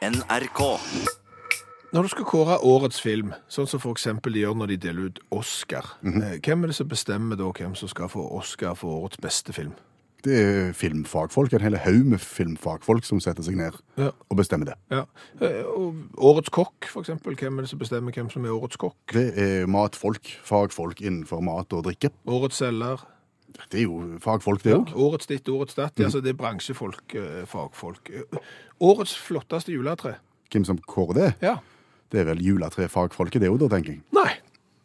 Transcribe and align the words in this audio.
NRK. 0.00 0.60
Når 1.92 2.02
du 2.06 2.08
skal 2.08 2.24
kåre 2.24 2.54
årets 2.64 3.00
film, 3.04 3.34
sånn 3.52 3.66
som 3.68 3.82
eksempel 3.90 4.32
de 4.32 4.44
gjør 4.46 4.54
når 4.56 4.70
de 4.72 4.76
deler 4.86 5.10
ut 5.10 5.18
Oscar, 5.36 5.84
eh, 6.06 6.38
hvem 6.40 6.64
er 6.64 6.70
det 6.70 6.76
som 6.78 6.88
bestemmer 6.88 7.36
da 7.36 7.50
hvem 7.52 7.74
som 7.76 7.90
skal 7.90 8.08
få 8.08 8.22
Oscar 8.38 8.74
for 8.78 9.02
årets 9.02 9.20
beste 9.20 9.52
film? 9.52 9.74
Det 10.24 10.32
er 10.36 10.72
filmfagfolk, 10.76 11.52
en 11.52 11.60
hel 11.64 11.76
haug 11.80 12.06
med 12.14 12.20
filmfagfolk 12.20 13.04
som 13.04 13.20
setter 13.20 13.42
seg 13.42 13.56
ned 13.56 13.76
Ja. 13.98 14.10
og 14.30 14.36
bestemmer 14.38 14.66
det. 14.66 14.74
Ja. 14.90 15.04
Eh, 15.40 15.64
Og 15.64 15.94
årets 16.16 16.48
kokk, 16.48 16.88
eksempel, 17.04 17.36
hvem 17.36 17.58
er 17.58 17.62
det 17.62 17.70
som 17.70 17.78
bestemmer 17.78 18.12
hvem 18.12 18.30
som 18.30 18.44
er 18.44 18.50
årets 18.56 18.76
kokk? 18.76 18.96
Det 19.12 19.36
er 19.38 19.66
matfolk, 19.66 20.24
fagfolk 20.44 21.00
innenfor 21.00 21.42
mat 21.42 21.72
og 21.72 21.84
drikke. 21.84 22.10
Årets 22.26 22.56
selger, 22.56 23.00
Det 23.70 23.80
er 23.80 23.84
jo 23.84 24.18
fagfolk, 24.22 24.62
det 24.62 24.72
ja. 24.72 24.78
òg. 24.78 24.92
årets 24.94 25.26
ditt, 25.30 25.48
årets 25.48 25.74
datt, 25.74 25.94
Mm. 25.98 26.04
altså 26.06 26.20
det 26.22 26.30
er 26.34 26.38
bransjefolk, 26.38 27.14
eh, 27.14 27.44
fagfolk. 27.46 28.10
Eh, 28.10 28.38
Årets 28.80 29.16
flotteste 29.18 29.72
juletre? 29.72 30.14
Hvem 30.50 30.64
som 30.64 30.78
kårer 30.78 31.14
det? 31.14 31.34
Ja. 31.42 31.56
Det 32.10 32.20
er 32.20 32.24
vel 32.24 32.40
juletrefagfolket, 32.42 33.40
det 33.40 33.50
òg, 33.50 33.58
da, 33.60 33.68
tenker 33.76 33.92
jeg. 33.92 34.02
Nei, 34.12 34.32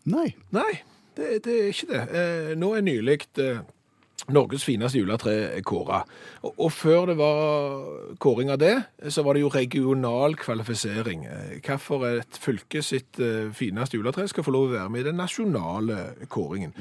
Nei. 0.06 0.36
nei, 0.52 0.82
det, 1.18 1.44
det 1.46 1.54
er 1.62 1.70
ikke 1.72 1.88
det. 1.90 2.02
Eh, 2.14 2.52
nå 2.60 2.74
er 2.78 2.82
nylig 2.86 3.22
eh, 3.42 3.62
Norges 4.34 4.64
fineste 4.66 4.98
juletre 4.98 5.62
kåra. 5.68 6.00
Og, 6.42 6.54
og 6.58 6.72
før 6.74 7.10
det 7.12 7.18
var 7.20 8.16
kåring 8.24 8.50
av 8.50 8.58
det, 8.62 8.74
så 9.14 9.22
var 9.26 9.36
det 9.36 9.44
jo 9.44 9.52
regional 9.54 10.38
kvalifisering. 10.40 11.28
Hvorfor 11.66 12.08
et 12.10 12.40
fylke 12.42 12.82
sitt 12.82 13.20
eh, 13.22 13.52
fineste 13.54 14.00
juletre 14.00 14.26
skal 14.32 14.48
få 14.48 14.56
lov 14.56 14.70
å 14.70 14.74
være 14.78 14.94
med 14.94 15.04
i 15.04 15.08
den 15.10 15.20
nasjonale 15.22 16.00
kåringen. 16.32 16.74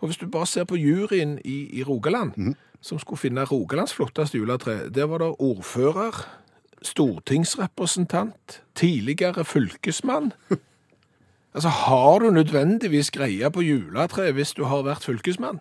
Og 0.00 0.10
hvis 0.10 0.20
du 0.20 0.26
bare 0.26 0.50
ser 0.50 0.68
på 0.68 0.76
juryen 0.80 1.38
i, 1.44 1.64
i 1.80 1.86
Rogaland, 1.86 2.36
som 2.82 2.98
skulle 2.98 3.22
finne 3.22 3.46
Rogalands 3.48 3.94
flotteste 3.94 4.38
juletre, 4.38 4.90
der 4.90 5.08
var 5.08 5.22
det 5.22 5.32
ordfører, 5.38 6.24
stortingsrepresentant, 6.82 8.62
tidligere 8.74 9.44
fylkesmann. 9.44 10.32
Altså, 11.52 11.68
har 11.68 12.18
du 12.18 12.30
nødvendigvis 12.30 13.10
greie 13.10 13.50
på 13.52 13.60
juletre 13.60 14.30
hvis 14.32 14.54
du 14.56 14.62
har 14.64 14.86
vært 14.86 15.04
fylkesmann? 15.04 15.58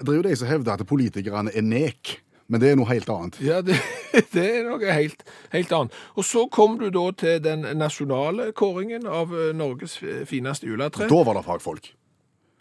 Det 0.00 0.10
er 0.10 0.18
jo 0.18 0.26
de 0.26 0.36
som 0.36 0.50
hevder 0.50 0.76
at 0.78 0.86
politikerne 0.88 1.52
er 1.54 1.64
nek, 1.64 2.16
men 2.50 2.60
det 2.60 2.70
er 2.70 2.78
noe 2.78 2.90
helt 2.90 3.08
annet. 3.12 3.38
Ja, 3.44 3.60
det, 3.64 3.78
det 4.34 4.44
er 4.44 4.68
noe 4.68 4.94
helt, 4.98 5.24
helt 5.54 5.72
annet. 5.72 5.98
Og 6.18 6.26
så 6.28 6.46
kom 6.52 6.78
du 6.82 6.88
da 6.94 7.08
til 7.16 7.40
den 7.44 7.66
nasjonale 7.78 8.50
kåringen 8.56 9.08
av 9.08 9.32
eh, 9.32 9.52
Norges 9.56 9.96
fineste 10.28 10.68
juletre. 10.68 11.08
Da 11.10 11.24
var 11.26 11.38
det 11.38 11.44
fagfolk. 11.46 11.90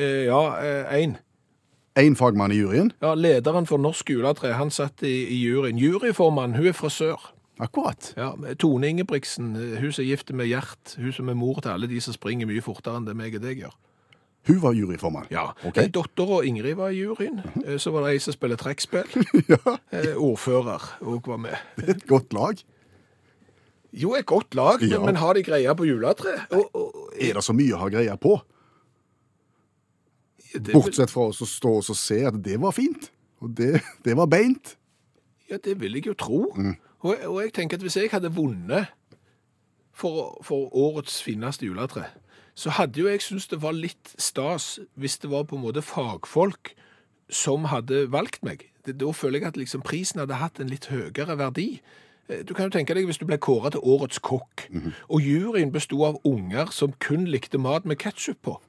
Eh, 0.01 0.25
ja, 0.29 0.41
én. 0.93 1.17
Én 1.99 2.15
fagmann 2.17 2.51
i 2.51 2.57
juryen. 2.57 2.89
Ja, 3.03 3.13
lederen 3.13 3.67
for 3.69 3.77
Norsk 3.77 4.09
juletre, 4.09 4.55
han 4.57 4.71
satt 4.73 5.03
i, 5.05 5.13
i 5.29 5.43
juryen. 5.43 5.77
Juryformann, 5.77 6.55
hun 6.57 6.71
er 6.71 6.77
frisør. 6.77 7.33
Akkurat. 7.61 8.13
Ja, 8.17 8.31
Tone 8.59 8.89
Ingebrigtsen, 8.89 9.55
eh, 9.55 9.79
hun 9.81 9.91
som 9.93 10.01
er 10.01 10.07
gift 10.07 10.31
med 10.33 10.49
Gjert. 10.49 10.95
Hun 10.97 11.13
som 11.13 11.29
er 11.29 11.37
mor 11.37 11.61
til 11.61 11.69
alle 11.69 11.87
de 11.87 12.01
som 12.01 12.15
springer 12.15 12.49
mye 12.49 12.63
fortere 12.65 12.97
enn 12.97 13.05
det 13.05 13.13
meg 13.17 13.37
og 13.37 13.45
deg 13.45 13.61
gjør. 13.61 13.75
Hun 14.47 14.57
var 14.61 14.73
juryformann. 14.75 15.27
Ja, 15.31 15.45
Okay. 15.63 15.87
Dattera 15.87 15.91
Dotter 16.01 16.31
og 16.37 16.45
Ingrid 16.45 16.75
var 16.75 16.89
i 16.91 16.97
juryen. 16.99 17.39
Eh, 17.65 17.77
Så 17.79 17.91
var 17.91 18.03
det 18.03 18.13
ei 18.15 18.19
som 18.19 18.33
spiller 18.35 18.57
trekkspill. 18.59 19.07
Ja, 19.49 19.77
Eh, 19.91 20.15
Ordfører 20.19 20.83
òg 21.01 21.27
var 21.27 21.37
med. 21.37 21.55
det 21.77 21.89
er 21.89 21.93
et 21.95 22.07
godt 22.07 22.33
lag. 22.33 22.59
Jo, 23.93 24.15
et 24.15 24.25
godt 24.25 24.55
lag, 24.55 24.81
Ja. 24.81 24.99
men, 25.05 25.15
har 25.15 25.33
de 25.33 25.43
greie 25.43 25.75
på 25.75 25.85
juletre? 25.85 26.33
Og, 26.51 26.69
og, 26.75 27.13
Er 27.19 27.33
det 27.33 27.43
så 27.43 27.53
mye 27.53 27.73
å 27.75 27.77
ha 27.77 27.89
greie 27.89 28.17
på? 28.17 28.41
det, 30.53 30.73
Bortsett 30.73 31.09
fra 31.11 31.27
å 31.29 31.33
stå 31.47 31.71
og 31.79 31.95
se 31.97 32.19
at 32.27 32.35
det 32.45 32.59
var 32.61 32.71
fint. 32.75 33.09
Og 33.41 33.53
det, 33.57 33.81
det 34.05 34.15
var 34.17 34.27
beint. 34.27 34.75
ja, 35.49 35.57
det 35.63 35.79
vil 35.81 35.93
jeg 35.97 36.07
jo 36.07 36.13
tro. 36.13 36.41
Og, 37.03 37.15
og 37.27 37.39
jeg 37.43 37.53
tenker 37.53 37.77
at 37.77 37.83
hvis 37.83 37.97
jeg 37.99 38.09
hadde 38.11 38.29
vunnet 38.33 38.87
for, 39.93 40.37
for 40.45 40.69
årets 40.73 41.21
fineste 41.23 41.65
juletre, 41.67 42.05
så 42.55 42.69
hadde 42.77 42.99
jo 43.01 43.07
jeg 43.09 43.21
syntes 43.25 43.47
det 43.49 43.61
var 43.63 43.73
litt 43.73 44.13
stas 44.21 44.79
hvis 44.99 45.17
det 45.23 45.31
var 45.31 45.47
på 45.49 45.57
en 45.57 45.63
måte 45.65 45.81
fagfolk 45.81 46.75
som 47.33 47.65
hadde 47.71 48.11
valgt 48.13 48.43
meg. 48.45 48.67
Det, 48.85 48.97
da 48.99 49.09
føler 49.15 49.39
jeg 49.39 49.47
at 49.53 49.57
liksom 49.57 49.81
prisen 49.81 50.19
hadde 50.21 50.37
hatt 50.37 50.59
en 50.59 50.69
litt 50.69 50.85
høyere 50.91 51.37
verdi. 51.39 51.81
Eh, 52.29 52.43
Du 52.45 52.53
kan 52.53 52.67
jo 52.69 52.75
tenke 52.77 52.93
deg 52.93 53.07
hvis 53.07 53.17
du 53.17 53.25
ble 53.25 53.37
kåret 53.41 53.73
til 53.73 53.81
årets 53.83 54.19
kokk, 54.19 54.67
og 55.09 55.21
juryen 55.21 55.71
bestod 55.71 56.05
av 56.07 56.19
unger 56.27 56.69
som 56.71 56.93
kun 56.99 57.25
likte 57.25 57.57
mat 57.57 57.85
med 57.85 57.97
ketchup 57.97 58.41
på. 58.43 58.59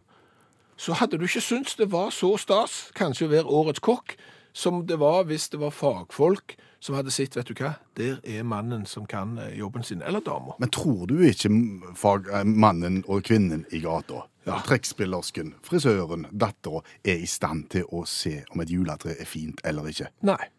så 0.77 0.93
hadde 0.99 1.19
du 1.19 1.25
ikke 1.25 1.41
syntes 1.41 1.77
det 1.78 1.93
var 1.93 2.11
så 2.11 2.33
stas 2.37 2.91
kanskje 2.99 3.27
å 3.28 3.31
være 3.31 3.47
årets 3.47 3.81
kokk, 3.81 4.17
som 4.53 4.87
det 4.87 4.99
var 4.99 5.25
hvis 5.25 5.49
det 5.49 5.61
var 5.61 5.71
fagfolk 5.71 6.56
som 6.84 6.95
hadde 6.99 7.12
sett, 7.15 7.33
vet 7.39 7.49
du 7.49 7.55
hva, 7.56 7.71
der 7.97 8.19
er 8.28 8.43
mannen 8.45 8.83
som 8.87 9.06
kan 9.09 9.39
eh, 9.41 9.55
jobben 9.56 9.83
sin, 9.89 10.03
eller 10.05 10.21
dama. 10.21 10.53
Men 10.61 10.69
tror 10.75 11.06
du 11.09 11.15
ikke 11.25 11.49
fag, 11.97 12.28
eh, 12.28 12.45
mannen 12.45 13.00
og 13.09 13.22
kvinnen 13.25 13.65
i 13.72 13.81
gata, 13.84 14.27
Ja. 14.45 14.59
trekkspillersken, 14.67 15.55
frisøren, 15.65 16.27
dattera, 16.37 16.83
er 17.03 17.23
i 17.25 17.27
stand 17.31 17.71
til 17.73 17.87
å 17.89 18.03
se 18.06 18.43
om 18.53 18.61
et 18.61 18.69
juletre 18.69 19.15
er 19.17 19.25
fint 19.25 19.62
eller 19.65 19.89
ikke? 19.89 20.11
Nei. 20.28 20.50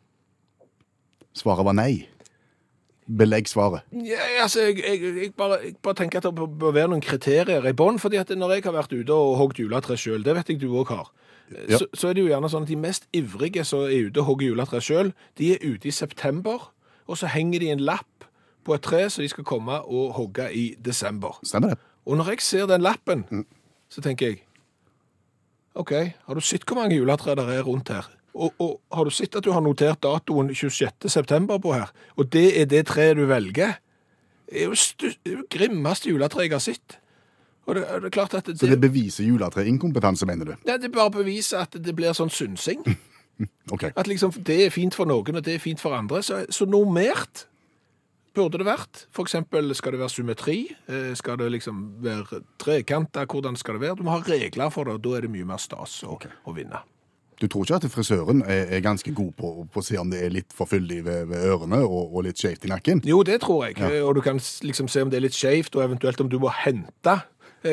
Svaret 1.38 1.66
var 1.68 1.76
nei. 1.78 2.08
Belegg 3.06 3.46
svaret. 3.52 3.84
Ja, 3.94 4.18
altså, 4.42 4.64
jeg, 4.66 4.80
jeg, 4.82 5.02
jeg, 5.22 5.34
bare, 5.38 5.60
jeg 5.62 5.76
bare 5.86 5.94
tenker 6.00 6.18
at 6.18 6.26
det 6.26 6.34
bør- 6.40 6.50
bør 6.64 6.74
være 6.74 6.90
noen 6.96 7.04
kriterier 7.06 7.68
i 7.70 7.74
bånn, 7.78 8.00
fordi 8.02 8.18
at 8.18 8.32
når 8.34 8.56
jeg 8.56 8.64
har 8.66 8.74
vært 8.80 8.96
ute 8.98 9.14
og 9.14 9.36
hogd 9.38 9.60
juletre 9.62 9.94
sjøl, 10.02 10.24
det 10.26 10.34
vet 10.40 10.50
jeg 10.50 10.60
du 10.64 10.72
òg 10.74 10.90
har, 10.90 11.12
Ja. 11.70 11.78
så, 11.78 11.86
så 11.94 12.10
er 12.10 12.18
det 12.18 12.24
jo 12.24 12.32
gjerne 12.32 12.50
sånn 12.50 12.66
at 12.66 12.72
de 12.72 12.78
mest 12.80 13.06
ivrige 13.14 13.66
som 13.68 13.86
er 13.86 14.08
ute 14.08 14.22
og 14.24 14.32
hogger 14.32 14.50
juletre 14.50 14.82
sjøl, 14.82 15.12
de 15.38 15.52
er 15.54 15.62
ute 15.66 15.90
i 15.90 15.94
september, 15.94 16.72
og 17.06 17.20
så 17.20 17.30
henger 17.30 17.62
de 17.62 17.70
en 17.76 17.84
lapp 17.86 18.26
på 18.66 18.74
et 18.74 18.82
tre 18.82 19.04
som 19.14 19.22
de 19.22 19.30
skal 19.30 19.46
komme 19.46 19.78
og 19.84 20.16
hogge 20.18 20.48
i 20.58 20.66
desember. 20.82 21.38
Stemmer 21.46 21.76
det? 21.76 21.80
Og 22.06 22.18
når 22.18 22.34
jeg 22.34 22.42
ser 22.46 22.66
den 22.70 22.82
lappen, 22.86 23.26
så 23.90 24.02
tenker 24.02 24.34
jeg 24.34 24.42
OK, 25.76 25.92
har 25.92 26.38
du 26.38 26.42
sett 26.42 26.64
hvor 26.64 26.80
mange 26.80 26.96
juletre 26.96 27.36
der 27.36 27.50
er 27.52 27.66
rundt 27.68 27.92
her? 27.92 28.08
Og, 28.36 28.54
og 28.60 28.82
har 28.92 29.08
du 29.08 29.12
sett 29.12 29.36
at 29.36 29.44
du 29.44 29.52
har 29.52 29.64
notert 29.64 30.02
datoen 30.04 30.52
26. 30.56 31.10
september 31.12 31.60
på 31.60 31.74
her? 31.76 31.92
Og 32.16 32.30
det 32.32 32.48
er 32.62 32.70
det 32.72 32.86
treet 32.88 33.18
du 33.20 33.26
velger? 33.28 33.78
Det 34.46 34.62
er 34.62 34.70
jo 34.70 34.78
det 35.02 35.50
grimmeste 35.52 36.10
juletreet 36.12 36.50
jeg 36.50 36.56
har 36.56 36.64
sett. 36.64 36.98
Og 37.66 37.76
det, 37.76 37.84
og 37.90 38.02
det 38.04 38.12
er 38.12 38.14
klart 38.14 38.34
at 38.38 38.46
det, 38.46 38.60
Så 38.60 38.70
det 38.70 38.78
beviser 38.82 39.26
juletreinkompetanse, 39.26 40.28
mener 40.30 40.52
du? 40.52 40.54
Nei, 40.68 40.78
det 40.82 40.92
bare 40.94 41.12
beviser 41.12 41.64
at 41.66 41.78
det 41.82 41.96
blir 41.98 42.14
sånn 42.14 42.30
synsing. 42.30 42.86
okay. 43.74 43.92
At 43.98 44.08
liksom 44.08 44.36
det 44.46 44.60
er 44.68 44.74
fint 44.74 44.96
for 44.96 45.10
noen, 45.10 45.42
og 45.42 45.46
det 45.46 45.58
er 45.58 45.64
fint 45.64 45.82
for 45.82 45.98
andre. 45.98 46.22
Så, 46.24 46.44
så 46.54 46.70
normert 46.70 47.48
burde 48.36 48.60
det 48.62 48.68
vært. 48.68 49.06
For 49.16 49.26
eksempel, 49.26 49.74
skal 49.78 49.96
det 49.96 50.02
være 50.04 50.14
symmetri? 50.14 50.58
Eh, 50.92 51.14
Skal 51.16 51.40
det 51.40 51.52
liksom 51.56 51.86
være 52.04 52.44
trekanter? 52.62 53.26
Hvordan 53.26 53.56
skal 53.56 53.80
det 53.80 53.88
være? 53.88 53.96
Du 54.02 54.04
må 54.04 54.18
ha 54.18 54.22
regler 54.28 54.70
for 54.70 54.86
det, 54.86 55.00
og 55.00 55.06
da 55.06 55.18
er 55.18 55.26
det 55.26 55.32
mye 55.34 55.48
mer 55.48 55.62
stas 55.62 56.02
å, 56.04 56.20
å 56.20 56.56
vinne. 56.56 56.84
Du 57.42 57.50
tror 57.52 57.66
ikke 57.66 57.76
at 57.82 57.86
frisøren 57.92 58.44
er, 58.48 58.80
ganske 58.80 59.12
god 59.12 59.34
på, 59.36 59.50
på 59.68 59.82
å 59.82 59.84
se 59.84 59.98
om 60.00 60.12
det 60.12 60.22
er 60.24 60.32
litt 60.32 60.54
for 60.56 60.70
fyldig 60.72 61.02
ved, 61.04 61.26
ved 61.28 61.48
ørene 61.50 61.82
og, 61.84 62.14
og 62.16 62.24
litt 62.28 62.40
skjevt 62.40 62.68
i 62.68 62.72
nakken? 62.72 63.02
Jo, 63.08 63.24
det 63.28 63.42
tror 63.44 63.66
jeg. 63.68 63.76
Ja. 63.82 63.90
Og 64.08 64.16
du 64.16 64.22
kan 64.24 64.40
liksom 64.40 64.88
se 64.92 65.04
om 65.04 65.12
det 65.12 65.20
er 65.20 65.26
litt 65.28 65.36
skjevt, 65.36 65.76
og 65.76 65.84
eventuelt 65.84 66.22
om 66.24 66.32
du 66.32 66.38
må 66.40 66.54
hente 66.64 67.18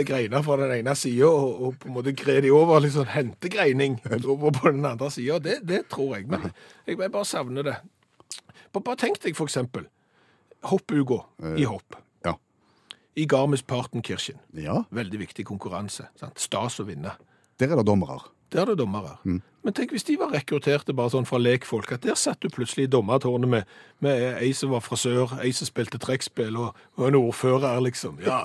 greiner 0.08 0.42
fra 0.44 0.56
den 0.60 0.72
ene 0.78 0.94
sida 0.98 1.28
og, 1.28 1.62
og 1.66 1.74
på 1.82 1.90
en 1.90 1.96
måte 1.96 2.14
gre 2.16 2.38
de 2.44 2.50
over. 2.54 2.80
Litt 2.82 2.96
sånn 2.96 3.10
hentegreining 3.12 3.98
over 4.24 4.54
på 4.56 4.72
den 4.72 4.86
andre 4.88 5.10
sida. 5.12 5.38
Det, 5.44 5.60
det 5.68 5.84
tror 5.92 6.16
jeg. 6.18 6.28
Men 6.32 6.48
jeg, 6.50 6.96
jeg 6.96 7.12
bare 7.12 7.28
savner 7.28 7.68
det. 7.68 7.76
Bare, 8.72 8.96
tenk 8.96 9.20
deg 9.22 9.36
for 9.36 9.50
eksempel 9.50 9.88
hoppuga 10.70 11.22
i 11.58 11.66
hopp. 11.68 11.96
Ja. 12.24 12.36
I 13.18 13.26
Garmisch-Partenkirchen. 13.28 14.38
ja. 14.56 14.84
Veldig 14.94 15.18
viktig 15.26 15.44
konkurranse. 15.48 16.08
Sant? 16.20 16.38
Stas 16.40 16.78
å 16.80 16.86
vinne. 16.88 17.16
Der 17.60 17.74
er 17.74 17.82
det 17.82 17.86
dommere. 17.90 18.20
Der 18.52 18.62
er 18.62 18.72
det 18.72 18.78
dommere. 18.78 19.16
Men 19.24 19.74
tenk 19.76 19.92
hvis 19.94 20.04
de 20.08 20.16
var 20.20 20.32
rekrutterte 20.34 20.94
bare 20.96 21.12
sånn 21.14 21.26
fra 21.28 21.38
lekfolk, 21.40 21.92
at 21.94 22.02
der 22.04 22.16
satt 22.18 22.42
du 22.42 22.50
plutselig 22.52 22.88
i 22.88 22.90
dommertårnet 22.92 23.48
med, 23.48 23.76
med 24.04 24.24
ei 24.42 24.50
som 24.56 24.72
var 24.74 24.82
frisør, 24.84 25.36
ei 25.42 25.52
som 25.56 25.68
spilte 25.68 26.00
trekkspill, 26.02 26.58
og, 26.60 26.80
og 26.98 27.06
en 27.08 27.18
ordfører, 27.20 27.80
liksom. 27.86 28.18
Ja, 28.26 28.42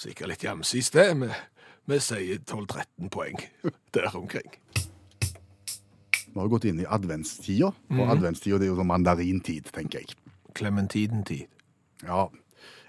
sikkert 0.00 0.32
litt 0.32 0.46
jamsis 0.46 0.92
det. 0.94 1.08
Vi, 1.20 1.30
vi 1.92 2.00
sier 2.02 2.40
12-13 2.42 3.10
poeng 3.12 3.40
der 3.96 4.08
omkring. 4.16 4.48
Vi 6.26 6.40
har 6.40 6.52
gått 6.52 6.66
inn 6.68 6.82
i 6.82 6.88
adventstida, 6.92 7.70
og 7.72 8.10
adventstida 8.12 8.58
er 8.60 8.68
jo 8.68 8.76
sånn 8.76 8.90
mandarintid, 8.90 9.70
tenker 9.72 10.02
jeg. 10.02 10.18
Klementidentid. 10.56 11.48
Ja, 12.04 12.26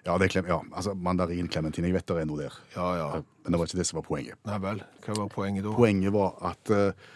ja, 0.08 0.16
det 0.16 0.30
er 0.30 0.32
klem, 0.32 0.48
ja. 0.48 0.62
altså 0.72 0.94
mandarin, 0.96 1.50
klementin, 1.52 1.84
jeg 1.84 1.96
vet 1.98 2.08
det 2.08 2.22
er 2.22 2.28
noe 2.30 2.40
der. 2.40 2.58
Ja, 2.78 2.88
ja. 2.96 3.08
Men 3.44 3.54
det 3.54 3.60
var 3.60 3.68
ikke 3.68 3.80
det 3.82 3.88
som 3.90 3.98
var 4.00 4.06
poenget. 4.08 4.40
Nei 4.48 4.60
vel, 4.64 4.84
hva 5.04 5.16
var 5.18 5.32
poenget 5.34 5.66
da? 5.66 5.74
Poenget 5.76 6.14
var 6.16 6.38
at 6.48 6.72
uh, 6.72 7.08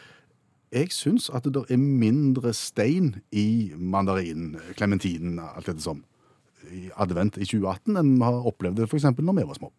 jeg 0.75 0.91
syns 0.95 1.29
at 1.31 1.47
det 1.47 1.63
er 1.71 1.79
mindre 1.79 2.51
stein 2.55 3.13
i 3.31 3.71
mandarinen, 3.75 4.57
klementinen, 4.75 5.39
alt 5.39 5.71
dette 5.71 5.83
som, 5.83 6.03
i 6.67 6.89
advent 6.99 7.39
i 7.39 7.47
2018 7.47 7.95
enn 7.99 8.11
vi 8.17 8.27
har 8.27 8.51
opplevd 8.51 8.81
det 8.81 8.89
f.eks. 8.89 9.07
når 9.17 9.39
vi 9.39 9.47
var 9.47 9.59
små. 9.59 9.71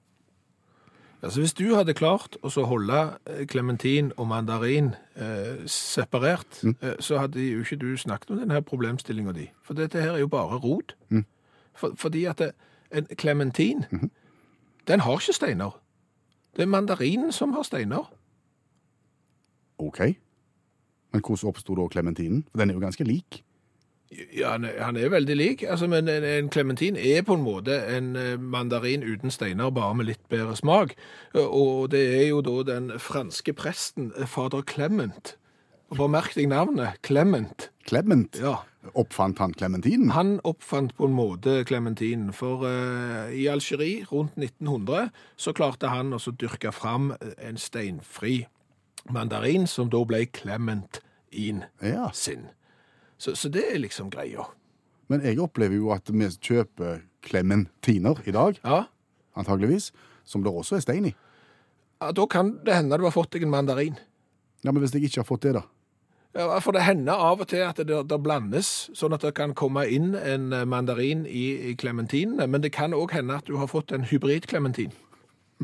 Altså, 1.23 1.41
hvis 1.41 1.53
du 1.55 1.75
hadde 1.75 1.95
klart 1.95 2.37
å 2.43 2.51
holde 2.67 3.19
eh, 3.31 3.45
klementin 3.47 4.11
og 4.17 4.27
mandarin 4.27 4.95
eh, 5.15 5.63
separert, 5.71 6.65
eh, 6.67 6.97
så 6.99 7.21
hadde 7.23 7.45
jo 7.45 7.61
ikke 7.63 7.79
du 7.79 7.93
snakket 7.97 8.31
om 8.35 8.41
denne 8.43 8.63
problemstillinga 8.67 9.35
di. 9.37 9.47
For 9.63 9.79
dette 9.79 10.03
her 10.03 10.17
er 10.17 10.25
jo 10.25 10.31
bare 10.33 10.59
rot. 10.59 10.97
For, 11.79 11.95
fordi 11.97 12.25
at 12.25 12.39
det, 12.39 12.53
En 12.93 13.07
klementin, 13.17 13.87
den 14.89 15.01
har 15.01 15.13
ikke 15.17 15.33
steiner. 15.33 15.79
Det 16.57 16.63
er 16.63 16.69
mandarinen 16.69 17.33
som 17.33 17.53
har 17.53 17.63
steiner. 17.63 18.13
OK. 19.79 20.01
Men 21.13 21.23
hvordan 21.25 21.49
oppsto 21.49 21.75
da 21.75 21.87
klementinen? 21.89 22.45
Den 22.53 22.71
er 22.71 22.75
jo 22.75 22.81
ganske 22.81 23.05
lik. 23.05 23.45
Ja, 24.37 24.51
han 24.53 24.65
er, 24.69 24.77
han 24.85 24.97
er 25.01 25.09
veldig 25.13 25.37
lik, 25.37 25.63
altså, 25.65 25.87
men 25.89 26.09
en, 26.09 26.25
en 26.25 26.49
klementin 26.53 26.97
er 27.01 27.23
på 27.25 27.37
en 27.39 27.45
måte 27.47 27.79
en 27.97 28.11
eh, 28.17 28.35
mandarin 28.37 29.05
uten 29.07 29.33
steiner, 29.33 29.71
bare 29.73 29.95
med 29.97 30.11
litt 30.11 30.25
bedre 30.33 30.57
smak. 30.59 30.93
Og 31.35 31.89
det 31.95 32.03
er 32.19 32.27
jo 32.29 32.43
da 32.45 32.59
den 32.75 32.91
franske 33.01 33.55
presten, 33.57 34.11
eh, 34.19 34.29
fader 34.29 34.63
Clement. 34.69 35.37
Bare 35.97 36.13
merk 36.13 36.37
deg 36.37 36.51
navnet, 36.53 37.01
Clement. 37.05 37.71
Clement. 37.89 38.37
Ja, 38.41 38.59
Oppfant 38.99 39.39
han 39.39 39.53
klementinen? 39.55 40.11
Han 40.11 40.41
oppfant 40.43 40.97
på 40.99 41.07
en 41.07 41.15
måte 41.15 41.61
klementinen, 41.65 42.33
for 42.35 42.65
uh, 42.67 43.31
i 43.31 43.45
Algerie 43.47 44.03
rundt 44.11 44.35
1900 44.35 45.13
så 45.39 45.53
klarte 45.55 45.93
han 45.93 46.11
å 46.17 46.19
dyrke 46.19 46.73
fram 46.75 47.13
en 47.39 47.61
steinfri 47.63 48.49
mandarin, 49.11 49.69
som 49.71 49.91
da 49.91 50.03
ble 50.05 50.25
Clementin 50.35 51.63
Ja. 51.83 52.11
sin. 52.13 52.49
Så, 53.23 53.37
så 53.39 53.51
det 53.53 53.63
er 53.71 53.79
liksom 53.79 54.11
greia. 54.11 54.49
Men 55.13 55.23
jeg 55.23 55.39
opplever 55.43 55.77
jo 55.79 55.93
at 55.95 56.09
vi 56.11 56.27
kjøper 56.43 57.05
klementiner 57.23 58.19
i 58.27 58.35
dag, 58.35 58.59
Ja, 58.65 58.81
antageligvis, 59.39 59.93
som 60.25 60.43
det 60.43 60.51
også 60.53 60.77
er 60.77 60.83
stein 60.85 61.07
i. 61.13 61.15
ja 62.03 62.11
da 62.13 62.25
kan 62.27 62.57
det 62.67 62.75
hende 62.75 62.99
du 62.99 63.05
har 63.07 63.15
fått 63.15 63.31
deg 63.37 63.45
en 63.47 63.53
mandarin. 63.55 63.95
Ja, 64.65 64.73
Men 64.73 64.83
hvis 64.83 64.95
jeg 64.95 65.05
ikke 65.07 65.23
har 65.23 65.29
fått 65.29 65.43
det, 65.47 65.55
da? 65.55 65.63
Ja, 66.35 66.59
for 66.65 66.73
det 66.73 66.83
hender 66.83 67.13
av 67.21 67.41
og 67.45 67.49
til 67.51 67.61
at 67.63 67.77
det, 67.77 67.99
det 68.09 68.19
blandes, 68.25 68.89
sånn 68.97 69.13
at 69.13 69.23
det 69.23 69.35
kan 69.37 69.53
komme 69.55 69.85
inn 69.87 70.15
en 70.17 70.49
mandarin 70.69 71.27
i, 71.27 71.71
i 71.71 71.75
klementinene, 71.77 72.47
men 72.49 72.63
det 72.65 72.73
kan 72.73 72.95
òg 72.97 73.13
hende 73.13 73.37
at 73.37 73.47
du 73.47 73.59
har 73.61 73.69
fått 73.69 73.93
en 73.93 74.07
hybrid-klementin. 74.09 74.95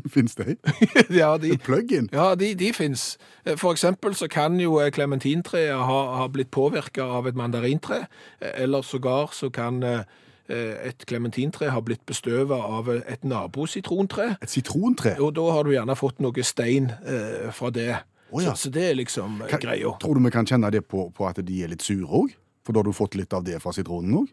Fins 0.15 0.35
det? 0.35 0.57
ja, 1.21 1.37
de, 1.37 1.57
Plug-in? 1.57 2.09
Ja, 2.13 2.35
de, 2.35 2.53
de 2.55 2.71
fins. 2.73 3.17
For 3.55 3.71
eksempel 3.71 4.15
så 4.15 4.27
kan 4.31 4.59
jo 4.59 4.79
eh, 4.79 4.91
klementintreet 4.91 5.75
ha, 5.75 5.99
ha 6.21 6.27
blitt 6.27 6.51
påvirka 6.51 7.03
av 7.19 7.27
et 7.27 7.35
mandarintre, 7.39 8.05
eh, 8.39 8.63
eller 8.63 8.81
sågar 8.81 9.33
så 9.33 9.49
kan 9.53 9.83
eh, 9.83 10.03
et 10.49 11.05
klementintre 11.05 11.69
ha 11.69 11.81
blitt 11.85 12.05
bestøva 12.09 12.57
av 12.79 12.89
et 12.97 13.23
nabositrontre. 13.23 14.35
Et 14.41 14.49
sitrontre? 14.49 15.15
Og 15.21 15.35
da 15.37 15.45
har 15.53 15.63
du 15.67 15.73
gjerne 15.75 15.95
fått 15.99 16.21
noe 16.23 16.45
stein 16.45 16.91
eh, 17.05 17.49
fra 17.53 17.69
det. 17.69 17.91
Oh, 18.31 18.43
ja. 18.43 18.53
så, 18.53 18.67
så 18.67 18.73
det 18.73 18.89
er 18.91 18.97
liksom 18.97 19.41
eh, 19.43 19.49
Kan- 19.49 19.61
greia. 19.63 19.95
Tror 20.01 20.17
du 20.17 20.25
vi 20.25 20.33
kan 20.33 20.45
kjenne 20.49 20.69
det 20.73 20.85
på, 20.87 21.09
på 21.15 21.27
at 21.29 21.41
de 21.45 21.63
er 21.63 21.71
litt 21.73 21.85
sure 21.85 22.05
òg? 22.05 22.33
For 22.65 22.75
da 22.75 22.83
har 22.83 22.89
du 22.89 22.93
fått 22.93 23.15
litt 23.17 23.33
av 23.33 23.45
det 23.47 23.57
fra 23.63 23.73
sitronen 23.73 24.19
òg? 24.23 24.27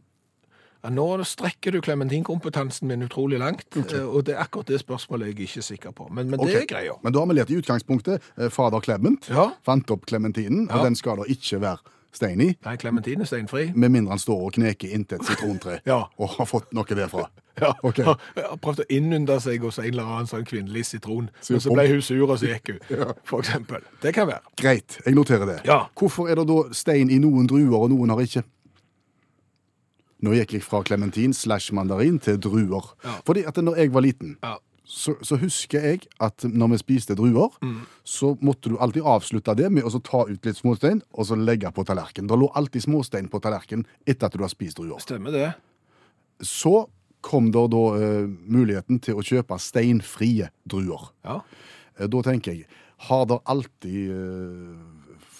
Ja, 0.86 0.90
nå 0.94 1.06
strekker 1.26 1.74
du 1.74 1.80
klementinkompetansen 1.82 2.86
min 2.86 3.02
utrolig 3.02 3.40
langt, 3.42 3.66
okay. 3.76 4.04
og 4.06 4.22
det 4.28 4.36
er 4.36 4.44
akkurat 4.44 4.68
det 4.70 4.78
spørsmålet 4.84 5.32
jeg 5.32 5.34
er 5.34 5.42
ikke 5.48 5.62
sikker 5.66 5.90
på. 5.98 6.06
Men, 6.14 6.30
men 6.30 6.38
det 6.44 6.54
er 6.60 6.66
greia. 6.70 6.94
Men 7.02 7.12
da 7.16 7.24
har 7.24 7.26
vi 7.32 7.34
lært 7.40 7.50
i 7.50 7.58
utgangspunktet. 7.58 8.22
eh, 8.38 8.48
Fader 8.54 8.80
Clement 8.86 9.26
Ja. 9.28 9.48
fant 9.66 9.90
opp 9.90 10.06
klementinen, 10.06 10.68
Ja. 10.70 10.78
og 10.78 10.84
den 10.86 10.94
skal 10.94 11.16
da 11.16 11.24
ikke 11.26 11.58
være 11.60 11.78
stein 12.12 12.40
i. 12.40 12.56
Nei, 12.64 12.76
klementin 12.76 13.20
er 13.20 13.26
steinfri. 13.26 13.72
Med 13.74 13.90
mindre 13.90 14.10
han 14.14 14.18
står 14.22 14.46
og 14.46 14.52
kneker 14.54 14.88
inntil 14.94 15.18
et 15.18 15.26
sitrontre 15.26 15.80
Ja. 15.86 16.04
og 16.18 16.28
har 16.38 16.46
fått 16.46 16.72
noe 16.72 16.84
derfra. 16.84 17.26
Ja, 17.60 17.72
Ok. 17.82 17.96
Jeg 18.04 18.44
har 18.44 18.56
prøvd 18.60 18.82
å 18.82 18.84
innynde 18.92 19.40
seg 19.40 19.62
hos 19.64 19.78
en 19.78 19.86
eller 19.88 20.04
annen 20.04 20.26
sånn 20.28 20.44
kvinnelig 20.44 20.84
sitron, 20.90 21.30
men 21.50 21.60
så 21.64 21.72
ble 21.72 21.86
hun 21.88 22.02
sur, 22.04 22.26
og 22.30 22.36
så 22.38 22.50
gikk 22.52 22.68
hun, 22.74 23.14
for 23.24 23.40
eksempel. 23.40 23.80
Det 24.02 24.12
kan 24.12 24.28
være. 24.28 24.42
Greit, 24.60 24.98
jeg 25.06 25.14
noterer 25.16 25.46
det. 25.48 25.54
Ja. 25.64 25.86
Hvorfor 25.96 26.28
er 26.28 26.36
det 26.36 26.44
da 26.50 26.58
stein 26.76 27.08
i 27.10 27.16
noen 27.18 27.48
druer, 27.48 27.72
og 27.80 27.88
noen 27.94 28.12
har 28.12 28.20
ikke? 28.20 28.42
Nå 30.22 30.32
gikk 30.32 30.52
jeg 30.56 30.62
fra 30.64 30.80
klementin 30.82 31.34
slash 31.36 31.72
mandarin 31.76 32.18
til 32.22 32.38
druer. 32.40 32.94
Ja. 33.04 33.18
Fordi 33.26 33.42
at 33.46 33.56
når 33.60 33.76
jeg 33.76 33.92
var 33.92 34.00
liten, 34.00 34.36
Ja. 34.42 34.56
så, 34.84 35.16
så 35.22 35.36
husker 35.36 35.80
jeg 35.82 36.06
at 36.20 36.44
når 36.44 36.68
vi 36.72 36.78
spiste 36.78 37.14
druer, 37.18 37.50
Mm. 37.62 37.82
så 38.04 38.36
måtte 38.40 38.70
du 38.70 38.76
alltid 38.78 39.02
avslutte 39.02 39.54
det 39.56 39.70
med 39.72 39.84
å 39.84 40.00
ta 40.02 40.24
ut 40.28 40.44
litt 40.46 40.56
småstein 40.56 41.02
og 41.12 41.26
så 41.26 41.36
legge 41.36 41.68
på 41.74 41.84
tallerkenen. 41.84 42.28
Det 42.28 42.38
lå 42.38 42.48
alltid 42.54 42.82
småstein 42.86 43.28
på 43.28 43.40
tallerkenen 43.42 43.84
etter 44.06 44.26
at 44.26 44.32
du 44.32 44.42
har 44.42 44.48
spist 44.48 44.76
druer. 44.78 44.98
Stemmer 45.00 45.32
det. 45.32 45.54
Så 46.40 46.86
kom 47.26 47.50
det 47.50 47.62
da 47.72 47.84
uh, 47.96 48.26
muligheten 48.46 49.00
til 49.02 49.16
å 49.18 49.24
kjøpe 49.24 49.58
steinfrie 49.58 50.48
druer. 50.68 51.10
Ja. 51.24 51.40
Eh, 51.98 52.06
Da 52.06 52.22
tenker 52.22 52.52
jeg, 52.54 52.66
har 53.08 53.26
det 53.26 53.38
alltid 53.44 54.10
eh, 54.10 54.85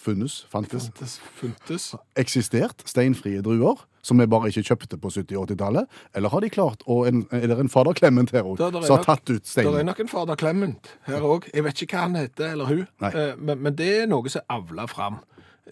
funnes, 0.07 0.39
fantes, 0.53 0.87
fantes 0.89 1.19
funtes. 1.41 1.91
eksistert 2.23 2.85
steinfrie 2.89 3.43
druer, 3.45 3.83
som 4.07 4.21
vi 4.23 4.27
bare 4.31 4.49
ikke 4.53 4.63
kjøpte 4.71 4.99
på 5.03 5.11
70- 5.11 5.37
og 5.41 5.49
80-tallet? 5.51 5.87
Eller 6.15 6.31
har 6.33 6.45
de 6.45 6.51
klart, 6.55 6.85
å 6.87 7.01
en, 7.11 7.25
er 7.35 7.49
det 7.51 7.59
en 7.59 7.71
fader 7.73 7.97
Clement 7.99 8.31
her 8.35 8.47
òg, 8.47 8.61
som 8.63 8.95
har 8.97 9.03
tatt 9.05 9.25
ut 9.27 9.43
Det 9.43 9.43
er 9.43 9.53
steinen? 9.67 9.87
nok 9.91 10.01
en 10.05 10.11
fader 10.13 10.39
Clement 10.39 10.93
her 11.11 11.27
òg. 11.27 11.49
Jeg 11.53 11.67
vet 11.67 11.83
ikke 11.83 11.97
hva 11.99 12.05
han 12.07 12.19
heter, 12.21 12.53
eller 12.55 12.71
hun. 12.71 12.85
Eh, 13.11 13.33
Men, 13.37 13.63
men 13.67 13.75
det 13.79 13.91
er 14.03 14.07
noe 14.11 14.31
som 14.31 14.45
er 14.47 14.55
avla 14.61 14.87
fram. 14.91 15.19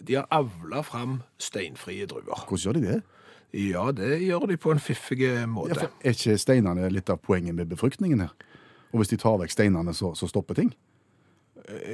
De 0.03 0.17
har 0.19 0.27
avla 0.35 0.81
fram 0.83 1.21
steinfrie 1.39 2.05
druer. 2.11 2.43
Hvordan 2.49 2.65
gjør 2.65 2.73
de 2.81 2.85
det? 2.89 3.01
Ja, 3.55 3.85
det 3.95 4.17
gjør 4.25 4.49
de 4.51 4.57
på 4.59 4.73
en 4.75 4.81
fiffig 4.83 5.29
måte. 5.47 5.77
Ja, 5.79 5.87
er 6.03 6.17
ikke 6.17 6.35
steinene 6.41 6.89
litt 6.91 7.07
av 7.13 7.21
poenget 7.23 7.55
med 7.55 7.69
befruktningen 7.71 8.19
her? 8.25 8.33
Og 8.91 8.99
hvis 8.99 9.13
de 9.13 9.17
tar 9.21 9.37
vekk 9.39 9.51
steinene, 9.55 9.93
så, 9.95 10.11
så 10.15 10.27
stopper 10.27 10.55
ting? 10.59 10.73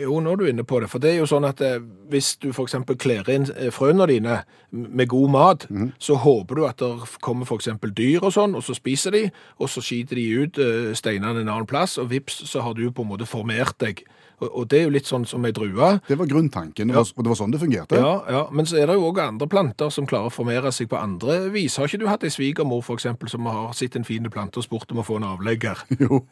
Jo, 0.02 0.18
nå 0.20 0.34
er 0.34 0.40
du 0.40 0.48
inne 0.50 0.64
på 0.68 0.82
det. 0.84 0.90
For 0.92 1.00
det 1.00 1.14
er 1.14 1.22
jo 1.22 1.28
sånn 1.30 1.48
at 1.48 1.62
eh, 1.64 1.80
hvis 2.12 2.34
du 2.44 2.50
f.eks. 2.52 2.76
kler 3.00 3.28
inn 3.32 3.48
eh, 3.56 3.70
frøene 3.72 4.08
dine 4.10 4.42
med 4.72 5.08
god 5.12 5.32
mat, 5.32 5.66
så 6.00 6.18
håper 6.20 6.60
du 6.60 6.66
at 6.68 6.82
det 6.82 7.20
kommer 7.24 7.48
f.eks. 7.48 7.70
dyr 7.96 8.26
og 8.28 8.34
sånn, 8.36 8.56
og 8.60 8.66
så 8.68 8.76
spiser 8.76 9.16
de, 9.16 9.24
og 9.60 9.72
så 9.72 9.84
skiter 9.84 10.20
de 10.20 10.28
ut 10.44 10.60
eh, 10.60 10.92
steinene 10.98 11.46
en 11.46 11.54
annen 11.54 11.70
plass, 11.70 11.98
og 12.02 12.12
vips, 12.12 12.42
så 12.52 12.66
har 12.66 12.76
du 12.76 12.90
på 12.92 13.06
en 13.06 13.12
måte 13.14 13.30
formert 13.30 13.78
deg. 13.84 14.04
Og, 14.42 14.64
det 14.72 14.80
er 14.80 14.88
jo 14.88 14.94
litt 14.96 15.06
sånn 15.10 15.26
som 15.30 15.44
ei 15.46 15.52
drue. 15.54 15.92
Det 16.08 16.18
var 16.18 16.30
grunntanken, 16.30 16.90
og, 16.98 17.12
og 17.16 17.26
det 17.26 17.30
var 17.32 17.38
sånn 17.38 17.52
det 17.54 17.60
fungerte? 17.62 18.00
Ja, 18.02 18.14
ja, 18.34 18.42
men 18.52 18.66
så 18.66 18.80
er 18.82 18.90
det 18.90 18.96
jo 18.98 19.06
òg 19.12 19.20
andre 19.22 19.48
planter 19.52 19.92
som 19.94 20.08
klarer 20.10 20.32
å 20.32 20.34
formere 20.34 20.72
seg 20.74 20.90
på 20.90 20.98
andre 20.98 21.38
vis. 21.54 21.78
Har 21.78 21.86
ikke 21.90 22.02
du 22.02 22.08
hatt 22.10 22.26
ei 22.26 22.32
svigermor 22.34 22.82
for 22.86 22.98
eksempel, 22.98 23.30
som 23.30 23.46
har 23.46 23.72
sett 23.78 23.96
en 24.00 24.08
fin 24.08 24.26
plante 24.34 24.58
og 24.58 24.66
spurt 24.66 24.92
om 24.96 25.04
å 25.04 25.06
få 25.08 25.20
en 25.22 25.30
avlegger? 25.30 25.86
Jo, 26.02 26.24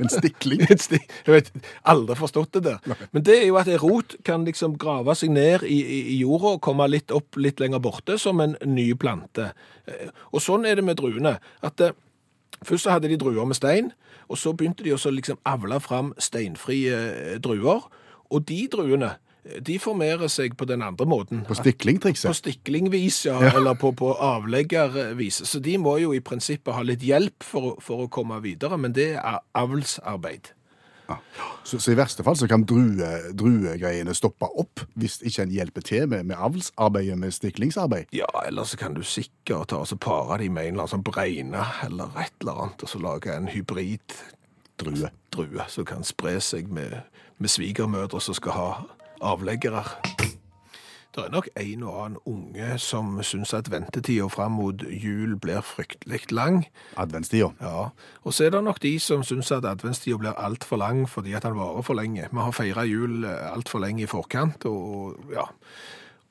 en 0.00 0.08
stikling. 0.10 0.64
en 0.72 0.80
stik 0.80 1.04
Jeg 1.26 1.34
vet, 1.34 1.52
aldri 1.92 2.16
forstått 2.18 2.56
det 2.56 2.64
der. 2.70 2.96
Men 3.12 3.26
det 3.28 3.36
er 3.42 3.46
jo 3.50 3.60
at 3.60 3.68
en 3.68 3.80
rot 3.82 4.16
kan 4.26 4.48
liksom 4.48 4.78
grave 4.80 5.14
seg 5.18 5.34
ned 5.36 5.66
i, 5.68 5.78
i, 5.82 6.00
i 6.14 6.20
jorda 6.22 6.56
og 6.56 6.62
komme 6.64 6.88
litt 6.88 7.12
opp 7.14 7.36
litt 7.36 7.60
lenger 7.60 7.82
borte 7.84 8.16
som 8.18 8.40
en 8.42 8.56
ny 8.64 8.90
plante. 8.98 9.52
Eh, 9.86 10.08
Og 10.32 10.42
sånn 10.42 10.64
er 10.66 10.80
det 10.80 10.86
med 10.88 10.98
druene. 10.98 11.36
At 11.64 11.84
eh, 11.84 11.92
først 12.64 12.86
så 12.86 12.96
hadde 12.96 13.08
de 13.08 13.18
druer 13.20 13.44
med 13.44 13.58
stein, 13.58 13.92
og 14.28 14.38
så 14.38 14.52
begynte 14.52 14.84
de 14.84 14.94
å 14.94 15.10
liksom 15.10 15.40
avle 15.48 15.80
fram 15.80 16.12
steinfrie 16.18 16.98
eh, 16.98 17.38
druer. 17.42 17.88
Og 18.28 18.44
de 18.48 18.66
druene, 18.72 19.14
de 19.64 19.78
formerer 19.80 20.28
seg 20.28 20.56
på 20.58 20.66
den 20.68 20.82
andre 20.84 21.06
måten. 21.08 21.44
På 21.48 21.56
På 22.28 22.36
stiklingvis, 22.36 23.22
ja, 23.26 23.38
eller 23.54 23.78
på, 23.80 23.94
på 23.96 24.12
avleggervis. 24.12 25.42
Så 25.48 25.62
de 25.64 25.78
må 25.80 25.96
jo 26.02 26.12
i 26.12 26.20
prinsippet 26.20 26.74
ha 26.74 26.84
litt 26.84 27.04
hjelp 27.06 27.46
for, 27.46 27.78
for 27.80 28.04
å 28.04 28.12
komme 28.12 28.42
videre, 28.44 28.76
men 28.76 28.92
det 28.96 29.14
er 29.16 29.40
avlsarbeid. 29.56 30.52
Så, 31.64 31.78
så 31.80 31.92
i 31.92 31.98
verste 31.98 32.24
fall 32.24 32.36
så 32.36 32.48
kan 32.48 32.64
drue, 32.68 33.08
druegreiene 33.36 34.14
stoppe 34.16 34.48
opp 34.60 34.82
hvis 34.98 35.18
ikke 35.26 35.44
en 35.44 35.52
hjelper 35.52 35.84
til 35.84 36.08
med, 36.08 36.26
med 36.28 36.36
avlsarbeidet, 36.36 37.18
med 37.20 37.34
stiklingsarbeid. 37.36 38.12
Ja, 38.16 38.28
eller 38.46 38.68
så 38.68 38.78
kan 38.80 38.96
du 38.96 39.02
sikkert 39.04 39.70
ta 39.72 39.82
og 39.82 39.88
så 39.90 39.98
pare 40.00 40.40
de 40.42 40.48
med 40.48 40.68
en 40.68 40.76
eller 40.76 40.86
annen 40.86 40.94
sånn 40.96 41.06
bregne 41.06 41.64
eller 41.86 42.12
et 42.20 42.34
eller 42.40 42.64
annet, 42.64 42.84
og 42.84 42.92
så 42.92 43.02
lage 43.02 43.34
en 43.34 43.50
hybrid 43.52 44.16
Drue. 44.78 45.10
drue 45.34 45.64
som 45.68 45.86
kan 45.88 46.04
spre 46.06 46.36
seg 46.44 46.68
med, 46.70 47.00
med 47.38 47.50
svigermødre 47.50 48.20
som 48.22 48.36
skal 48.38 48.54
ha 48.54 48.68
avleggere. 49.20 49.82
Det 51.16 51.24
er 51.24 51.30
nok 51.32 51.48
en 51.56 51.82
og 51.82 51.94
annen 52.04 52.18
unge 52.28 52.78
som 52.78 53.14
syns 53.24 53.54
at 53.56 53.70
ventetida 53.72 54.26
fram 54.30 54.58
mot 54.58 54.82
jul 54.92 55.36
blir 55.40 55.64
fryktelig 55.64 56.28
lang. 56.36 56.66
Adventstida. 57.00 57.48
Ja, 57.64 57.88
og 58.22 58.34
så 58.36 58.44
er 58.46 58.52
det 58.54 58.60
nok 58.66 58.82
de 58.84 58.92
som 59.00 59.24
syns 59.26 59.50
at 59.56 59.66
adventstida 59.66 60.18
blir 60.20 60.36
altfor 60.36 60.78
lang 60.78 61.06
fordi 61.08 61.32
at 61.34 61.46
den 61.48 61.56
varer 61.56 61.82
for 61.82 61.98
lenge. 61.98 62.28
Vi 62.30 62.38
har 62.44 62.52
feira 62.52 62.84
jul 62.84 63.24
altfor 63.24 63.82
lenge 63.82 64.04
i 64.04 64.10
forkant, 64.10 64.68
og 64.68 65.32
ja. 65.32 65.48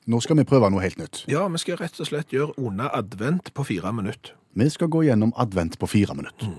Nå 0.08 0.22
skal 0.24 0.38
vi 0.38 0.46
prøve 0.48 0.70
noe 0.72 0.80
helt 0.80 0.96
nytt. 1.02 1.24
Ja, 1.28 1.42
vi 1.52 1.60
skal 1.60 1.76
rett 1.82 1.98
og 2.00 2.08
slett 2.08 2.32
gjøre 2.32 2.54
unna 2.56 2.88
advent 2.96 3.52
på 3.54 3.66
fire 3.68 3.92
minutter. 3.92 4.32
Vi 4.56 4.70
skal 4.72 4.88
gå 4.88 5.02
gjennom 5.04 5.34
advent 5.36 5.76
på 5.78 5.90
fire 5.90 6.14
minutter. 6.16 6.54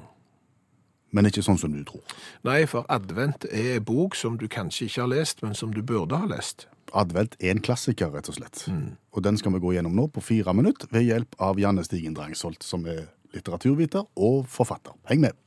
Men 1.12 1.26
ikke 1.26 1.42
sånn 1.46 1.58
som 1.58 1.74
du 1.74 1.82
tror. 1.88 2.04
Nei, 2.46 2.64
for 2.70 2.86
advent 2.94 3.48
er 3.50 3.80
en 3.80 3.86
bok 3.86 4.18
som 4.18 4.38
du 4.38 4.48
kanskje 4.52 4.86
ikke 4.90 5.02
har 5.02 5.14
lest, 5.14 5.42
men 5.42 5.56
som 5.58 5.74
du 5.74 5.82
burde 5.82 6.20
ha 6.20 6.30
lest. 6.30 6.68
Advent 6.94 7.36
er 7.40 7.54
en 7.54 7.62
klassiker, 7.66 8.12
rett 8.14 8.30
og 8.30 8.38
slett. 8.38 8.66
Og 9.14 9.24
den 9.26 9.38
skal 9.38 9.54
vi 9.54 9.62
gå 9.64 9.74
gjennom 9.76 9.96
nå 9.98 10.08
på 10.14 10.22
fire 10.22 10.54
minutter 10.58 10.90
ved 10.94 11.08
hjelp 11.08 11.36
av 11.42 11.62
Janne 11.62 11.86
Stigen 11.86 12.18
Drangsholt, 12.18 12.66
som 12.66 12.86
er 12.90 13.08
litteraturviter 13.34 14.06
og 14.18 14.46
forfatter. 14.50 14.98
Heng 15.10 15.22
med. 15.26 15.38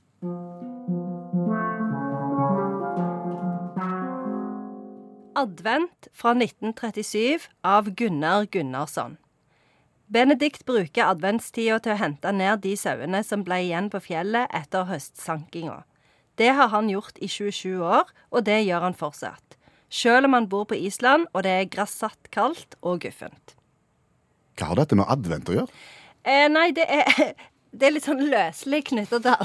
Advent 5.34 6.10
fra 6.14 6.34
1937 6.36 7.48
av 7.66 7.90
Gunnar 7.98 8.46
Gunnarsson. 8.46 9.16
Benedikt 10.12 10.66
bruker 10.68 11.06
adventstida 11.08 11.78
til 11.80 11.94
å 11.94 12.00
hente 12.02 12.32
ned 12.36 12.60
de 12.66 12.74
sauene 12.76 13.22
som 13.24 13.44
ble 13.46 13.62
igjen 13.64 13.86
på 13.88 14.00
fjellet 14.04 14.50
etter 14.52 14.84
høstsankinga. 14.90 15.78
Det 16.36 16.50
har 16.58 16.68
han 16.72 16.90
gjort 16.92 17.16
i 17.24 17.28
27 17.32 17.80
år, 17.80 18.10
og 18.28 18.44
det 18.44 18.58
gjør 18.66 18.84
han 18.90 18.98
fortsatt. 18.98 19.56
Selv 19.92 20.28
om 20.28 20.36
han 20.36 20.48
bor 20.52 20.66
på 20.68 20.76
Island 20.76 21.30
og 21.32 21.46
det 21.46 21.54
er 21.56 21.70
grassatt 21.72 22.28
kaldt 22.34 22.76
og 22.82 23.00
guffent. 23.06 23.56
Hva 24.60 24.72
har 24.72 24.82
dette 24.82 24.98
med 25.00 25.08
advent 25.08 25.48
å 25.48 25.56
gjøre? 25.56 25.80
Eh, 26.28 26.48
nei, 26.52 26.68
det 26.76 26.84
er, 26.92 27.32
det 27.76 27.88
er 27.88 27.94
litt 27.96 28.08
sånn 28.08 28.20
løselig 28.28 28.82
knytta 28.90 29.16
til 29.24 29.36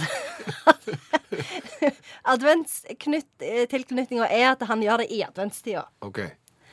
Adventstilknytninga 2.34 4.28
er 4.28 4.50
at 4.52 4.68
han 4.68 4.84
gjør 4.84 5.06
det 5.06 5.08
i 5.16 5.24
adventstida. 5.24 5.88
Ok. 6.04 6.20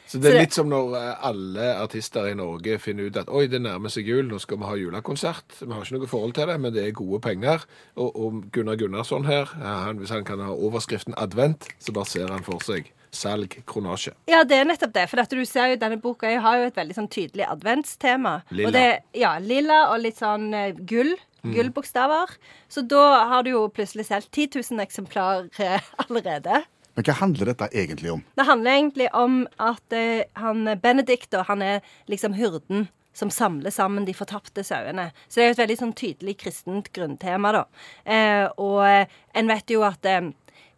Så 0.06 0.20
det 0.20 0.30
er 0.30 0.42
litt 0.44 0.56
som 0.56 0.68
når 0.68 0.96
eh, 0.98 1.26
alle 1.28 1.68
artister 1.80 2.28
i 2.28 2.34
Norge 2.38 2.76
finner 2.82 3.08
ut 3.08 3.20
at 3.20 3.30
oi, 3.32 3.46
det 3.50 3.62
nærmer 3.64 3.92
seg 3.92 4.08
jul, 4.08 4.26
nå 4.28 4.38
skal 4.42 4.60
vi 4.60 4.68
ha 4.68 4.76
julekonsert. 4.78 5.60
Vi 5.62 5.70
har 5.72 5.86
ikke 5.86 5.96
noe 5.96 6.10
forhold 6.10 6.36
til 6.36 6.50
det, 6.50 6.58
men 6.60 6.74
det 6.74 6.84
er 6.84 6.96
gode 6.96 7.22
penger. 7.24 7.64
Og, 7.96 8.10
og 8.12 8.42
Gunnar 8.54 8.78
Gunnarsson 8.80 9.26
her, 9.28 9.50
han, 9.62 10.02
hvis 10.02 10.12
han 10.14 10.26
kan 10.28 10.44
ha 10.44 10.52
overskriften 10.52 11.16
advent, 11.20 11.70
så 11.80 11.96
bare 11.96 12.10
ser 12.12 12.32
han 12.34 12.44
for 12.46 12.62
seg 12.64 12.92
salg, 13.14 13.60
kronasje. 13.70 14.12
Ja, 14.26 14.42
det 14.42 14.58
er 14.58 14.66
nettopp 14.66 14.94
det. 14.96 15.04
For 15.10 15.22
du 15.30 15.44
ser 15.46 15.70
jo 15.70 15.78
denne 15.78 16.00
boka 16.02 16.32
har 16.42 16.58
jo 16.58 16.66
et 16.66 16.78
veldig 16.78 16.96
sånn 16.96 17.12
tydelig 17.12 17.46
adventstema. 17.46 18.40
Lilla. 18.50 18.68
Og 18.68 18.74
det, 18.74 18.88
ja, 19.18 19.36
lilla 19.38 19.84
og 19.92 20.02
litt 20.02 20.18
sånn 20.20 20.50
gull. 20.82 21.14
gull. 21.14 21.14
Gullbokstaver. 21.44 22.30
Så 22.72 22.82
da 22.88 23.24
har 23.28 23.44
du 23.44 23.52
jo 23.52 23.66
plutselig 23.72 24.08
solgt 24.08 24.30
10 24.32 24.62
000 24.72 24.84
eksemplar 24.84 25.48
eh, 25.60 25.90
allerede. 26.06 26.62
Men 26.94 27.06
hva 27.06 27.16
handler 27.18 27.50
dette 27.50 27.70
egentlig 27.74 28.12
om? 28.12 28.20
Det 28.38 28.46
handler 28.46 28.78
egentlig 28.78 29.08
om 29.18 29.40
at 29.62 29.96
eh, 29.96 30.26
han 30.38 30.68
Benedikt, 30.82 31.32
da, 31.34 31.42
han 31.48 31.62
er 31.64 31.80
liksom 32.10 32.36
hyrden 32.38 32.86
som 33.14 33.30
samler 33.30 33.70
sammen 33.70 34.04
de 34.04 34.14
fortapte 34.14 34.64
sauene. 34.66 35.10
Så 35.28 35.38
det 35.38 35.44
er 35.44 35.50
jo 35.50 35.54
et 35.54 35.62
veldig 35.62 35.76
sånn 35.80 35.94
tydelig 35.98 36.36
kristent 36.42 36.90
grunntema, 36.94 37.52
da. 37.54 37.62
Eh, 38.04 38.46
og 38.58 38.80
eh, 38.88 39.12
en 39.38 39.50
vet 39.50 39.70
jo 39.70 39.84
at 39.86 40.06
eh, 40.10 40.32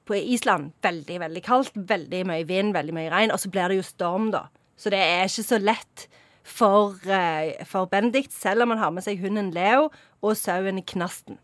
på 0.06 0.18
Island 0.20 0.74
veldig, 0.84 1.16
veldig 1.24 1.42
kaldt, 1.44 1.80
veldig 1.88 2.22
mye 2.28 2.44
vind, 2.48 2.74
veldig 2.76 2.94
mye 2.96 3.10
regn, 3.12 3.32
og 3.34 3.40
så 3.42 3.50
blir 3.52 3.72
det 3.72 3.80
jo 3.80 3.88
storm, 3.88 4.30
da. 4.34 4.46
Så 4.76 4.92
det 4.92 5.00
er 5.00 5.24
ikke 5.24 5.46
så 5.48 5.60
lett 5.62 6.06
for, 6.46 7.00
eh, 7.08 7.64
for 7.66 7.88
Benedikt, 7.90 8.36
selv 8.36 8.66
om 8.66 8.74
han 8.74 8.84
har 8.84 8.92
med 8.94 9.06
seg 9.06 9.24
hunden 9.24 9.50
Leo 9.56 9.88
og 10.22 10.36
sauen 10.38 10.82
Knasten. 10.84 11.40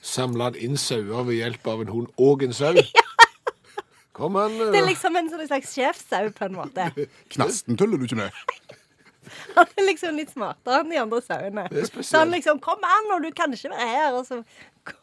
Samle 0.00 0.54
inn 0.56 0.78
sauer 0.80 1.26
ved 1.28 1.36
hjelp 1.42 1.66
av 1.68 1.82
en 1.84 1.92
hund 1.92 2.08
og 2.16 2.42
en 2.46 2.56
sau. 2.56 2.72
Kom 4.20 4.36
an. 4.36 4.58
Det 4.60 4.76
er 4.82 4.86
liksom 4.86 5.16
en 5.16 5.30
sånn 5.32 5.46
slags 5.48 5.72
sjefssau, 5.72 6.28
på 6.36 6.50
en 6.50 6.58
måte. 6.58 6.90
Knasten 7.34 7.78
tuller 7.80 8.00
du 8.00 8.04
ikke 8.04 8.20
med? 8.20 8.36
Han 9.56 9.68
er 9.78 9.86
liksom 9.86 10.16
litt 10.18 10.32
smartere 10.32 10.82
enn 10.82 10.90
de 10.90 10.98
andre 10.98 11.20
sauene. 11.22 11.64
Så 12.02 12.18
han 12.18 12.32
liksom 12.34 12.58
'Kom 12.58 12.82
an, 12.82 13.12
og 13.14 13.22
du 13.22 13.30
kan 13.36 13.52
ikke 13.54 13.70
være 13.70 13.86
her.' 13.86 14.16
Og 14.18 14.26
så 14.26 14.40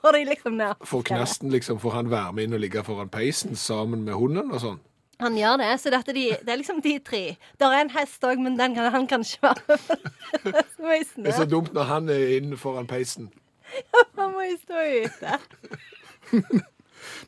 går 0.01 0.17
de 0.17 0.23
liksom 0.25 0.57
ned. 0.57 0.73
For 0.83 1.05
knasten, 1.05 1.51
liksom, 1.53 1.79
får 1.79 1.91
han 1.95 2.11
være 2.11 2.33
med 2.33 2.43
inn 2.43 2.57
og 2.57 2.59
ligge 2.59 2.83
foran 2.83 3.09
peisen 3.09 3.55
sammen 3.55 4.03
med 4.03 4.17
hunden 4.19 4.51
og 4.51 4.59
sånn? 4.61 4.79
Han 5.23 5.37
gjør 5.37 5.57
det. 5.61 5.69
Så 5.81 5.93
dette, 5.93 6.13
de, 6.13 6.25
det 6.43 6.53
er 6.53 6.59
liksom 6.59 6.81
de 6.83 6.99
tre. 6.99 7.23
Der 7.61 7.73
er 7.73 7.85
en 7.85 7.93
hest 7.93 8.23
òg, 8.23 8.41
men 8.41 8.57
den 8.59 8.75
kan, 8.75 8.91
han 8.91 9.07
kan 9.07 9.23
ikke 9.25 9.41
være 9.47 9.61
med. 9.67 9.79
Det 11.17 11.27
er 11.31 11.37
så 11.37 11.45
dumt 11.49 11.73
når 11.73 11.83
han 11.89 12.09
er 12.09 12.37
inne 12.37 12.57
foran 12.57 12.87
peisen. 12.87 13.31
Ja, 13.73 14.03
Han 14.17 14.31
må 14.35 14.45
jo 14.45 14.57
stå 14.61 14.75
ute. 15.05 15.39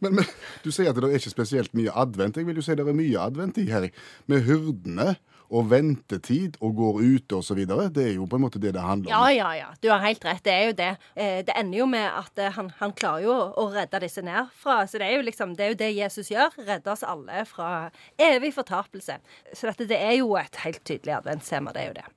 Men, 0.04 0.16
men 0.20 0.26
du 0.64 0.72
sier 0.72 0.92
at 0.92 1.00
det 1.00 1.10
er 1.10 1.18
ikke 1.20 1.36
spesielt 1.38 1.74
mye 1.78 1.94
advent. 1.96 2.38
Jeg 2.40 2.48
vil 2.50 2.60
jo 2.62 2.66
si 2.66 2.76
det 2.78 2.86
er 2.88 2.96
mye 2.98 3.20
advent 3.26 3.58
i 3.62 3.68
her. 3.72 3.90
Med 4.32 4.46
hyrdene 4.48 5.16
og 5.50 5.66
ventetid 5.72 6.60
og 6.62 6.76
går 6.78 7.00
ute 7.02 7.38
og 7.40 7.42
så 7.48 7.56
videre. 7.58 7.88
Det 7.90 8.04
er 8.06 8.12
jo 8.20 8.28
på 8.30 8.38
en 8.38 8.44
måte 8.44 8.60
det 8.62 8.76
det 8.76 8.84
handler 8.86 9.10
om. 9.10 9.24
ja, 9.32 9.32
ja. 9.34 9.48
ja. 9.58 9.70
Du 9.82 9.88
har 9.90 10.04
helt 10.04 10.22
rett. 10.28 10.44
Det 10.46 10.54
er 10.54 10.68
jo 10.70 10.76
det. 10.78 10.90
Eh, 11.16 11.40
Det 11.48 11.56
ender 11.58 11.80
jo 11.80 11.88
med 11.90 12.06
at 12.06 12.38
eh, 12.38 12.52
han, 12.54 12.70
han 12.78 12.94
klarer 12.94 13.26
jo 13.26 13.34
å 13.58 13.66
redde 13.74 14.04
disse 14.06 14.22
nedfra. 14.22 14.84
Så 14.86 15.02
det 15.02 15.08
er 15.10 15.18
jo 15.18 15.26
liksom, 15.26 15.56
det 15.58 15.66
er 15.66 15.74
jo 15.74 15.80
det 15.82 15.90
Jesus 15.98 16.30
gjør. 16.30 16.54
Redde 16.70 16.94
oss 16.94 17.02
alle 17.04 17.42
fra 17.50 17.90
evig 18.22 18.54
fortapelse. 18.60 19.18
Så 19.54 19.72
dette 19.72 19.90
det 19.90 19.98
er 19.98 20.20
jo 20.20 20.36
et 20.38 20.62
helt 20.68 20.84
tydelig 20.86 21.18
adventstema. 21.18 21.74
Det 21.74 21.82
er 21.82 21.94
jo 21.96 21.98
det. 22.04 22.08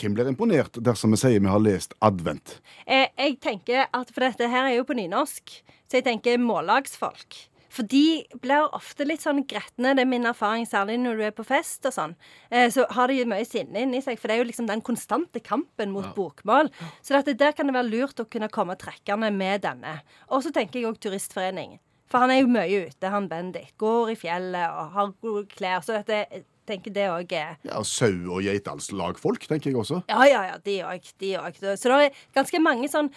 Hvem 0.00 0.14
blir 0.16 0.30
imponert 0.30 0.78
dersom 0.80 1.12
vi 1.12 1.20
sier 1.20 1.42
vi 1.42 1.50
har 1.50 1.60
lest 1.60 1.92
advent? 2.00 2.56
Eh, 2.86 3.10
jeg 3.18 3.36
tenker 3.44 3.84
at, 3.84 4.12
For 4.14 4.24
dette 4.24 4.48
her 4.48 4.70
er 4.70 4.78
jo 4.78 4.86
på 4.88 4.96
nynorsk, 4.96 5.52
så 5.90 6.00
jeg 6.00 6.06
tenker 6.06 6.40
mållagsfolk. 6.40 7.36
For 7.70 7.86
de 7.86 8.24
blir 8.42 8.72
ofte 8.74 9.04
litt 9.06 9.22
sånn 9.22 9.44
gretne, 9.46 9.92
det 9.94 10.02
er 10.02 10.08
min 10.10 10.26
erfaring, 10.26 10.64
særlig 10.66 10.96
når 11.02 11.20
du 11.20 11.24
er 11.28 11.34
på 11.36 11.44
fest 11.46 11.86
og 11.86 11.94
sånn. 11.94 12.16
Eh, 12.50 12.66
så 12.72 12.86
har 12.96 13.12
de 13.12 13.28
mye 13.30 13.46
sinne 13.46 13.84
inni 13.84 14.00
seg, 14.02 14.18
for 14.18 14.26
det 14.26 14.38
er 14.38 14.42
jo 14.42 14.48
liksom 14.48 14.66
den 14.70 14.82
konstante 14.86 15.42
kampen 15.44 15.92
mot 15.94 16.08
bokmål. 16.16 16.72
Så 17.04 17.14
dette, 17.14 17.36
der 17.38 17.54
kan 17.54 17.70
det 17.70 17.76
være 17.76 17.92
lurt 17.92 18.24
å 18.24 18.26
kunne 18.26 18.50
komme 18.50 18.78
trekkende 18.80 19.30
med 19.36 19.62
denne. 19.68 20.00
Og 20.32 20.42
så 20.46 20.54
tenker 20.56 20.80
jeg 20.80 20.90
òg 20.90 20.98
turistforening. 21.04 21.78
For 22.10 22.24
han 22.24 22.32
er 22.34 22.40
jo 22.40 22.50
mye 22.50 22.86
ute, 22.88 23.12
han 23.12 23.28
Bendik. 23.30 23.76
Går 23.78 24.16
i 24.16 24.18
fjellet 24.18 24.74
og 24.74 24.96
har 24.96 25.12
gode 25.22 25.44
klær. 25.52 25.84
Så 25.86 25.94
dette, 26.00 26.42
tenker 26.70 26.94
det 26.94 27.08
òg 27.10 27.34
er 27.36 27.56
Ja, 27.66 27.82
Sau- 27.86 28.30
og 28.36 28.44
geitallslagfolk, 28.46 29.44
tenker 29.50 29.70
jeg 29.72 29.80
også. 29.82 30.00
ja, 30.08 30.22
ja, 30.30 30.42
ja, 30.52 30.56
de 30.64 30.78
òg. 30.86 31.10
De 31.20 31.32
òg. 31.40 31.58
Så 31.76 31.90
det 31.90 31.98
er 32.08 32.22
ganske 32.38 32.62
mange 32.62 32.88
sånn, 32.92 33.10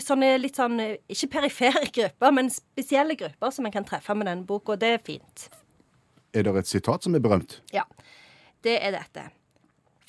sånne 0.00 0.32
litt 0.40 0.56
sånn 0.56 0.78
Ikke 1.10 1.28
perifere 1.36 1.84
grupper, 1.92 2.32
men 2.32 2.50
spesielle 2.54 3.16
grupper 3.18 3.52
som 3.52 3.66
en 3.66 3.72
kan 3.74 3.84
treffe 3.84 4.14
med 4.16 4.26
denne 4.30 4.46
boka, 4.48 4.72
og 4.76 4.80
det 4.82 4.94
er 4.94 5.04
fint. 5.04 5.48
Er 6.34 6.42
det 6.46 6.56
et 6.56 6.66
sitat 6.70 7.02
som 7.04 7.14
er 7.14 7.22
berømt? 7.22 7.60
Ja. 7.72 7.84
Det 8.64 8.78
er 8.82 8.94
dette. 8.96 9.28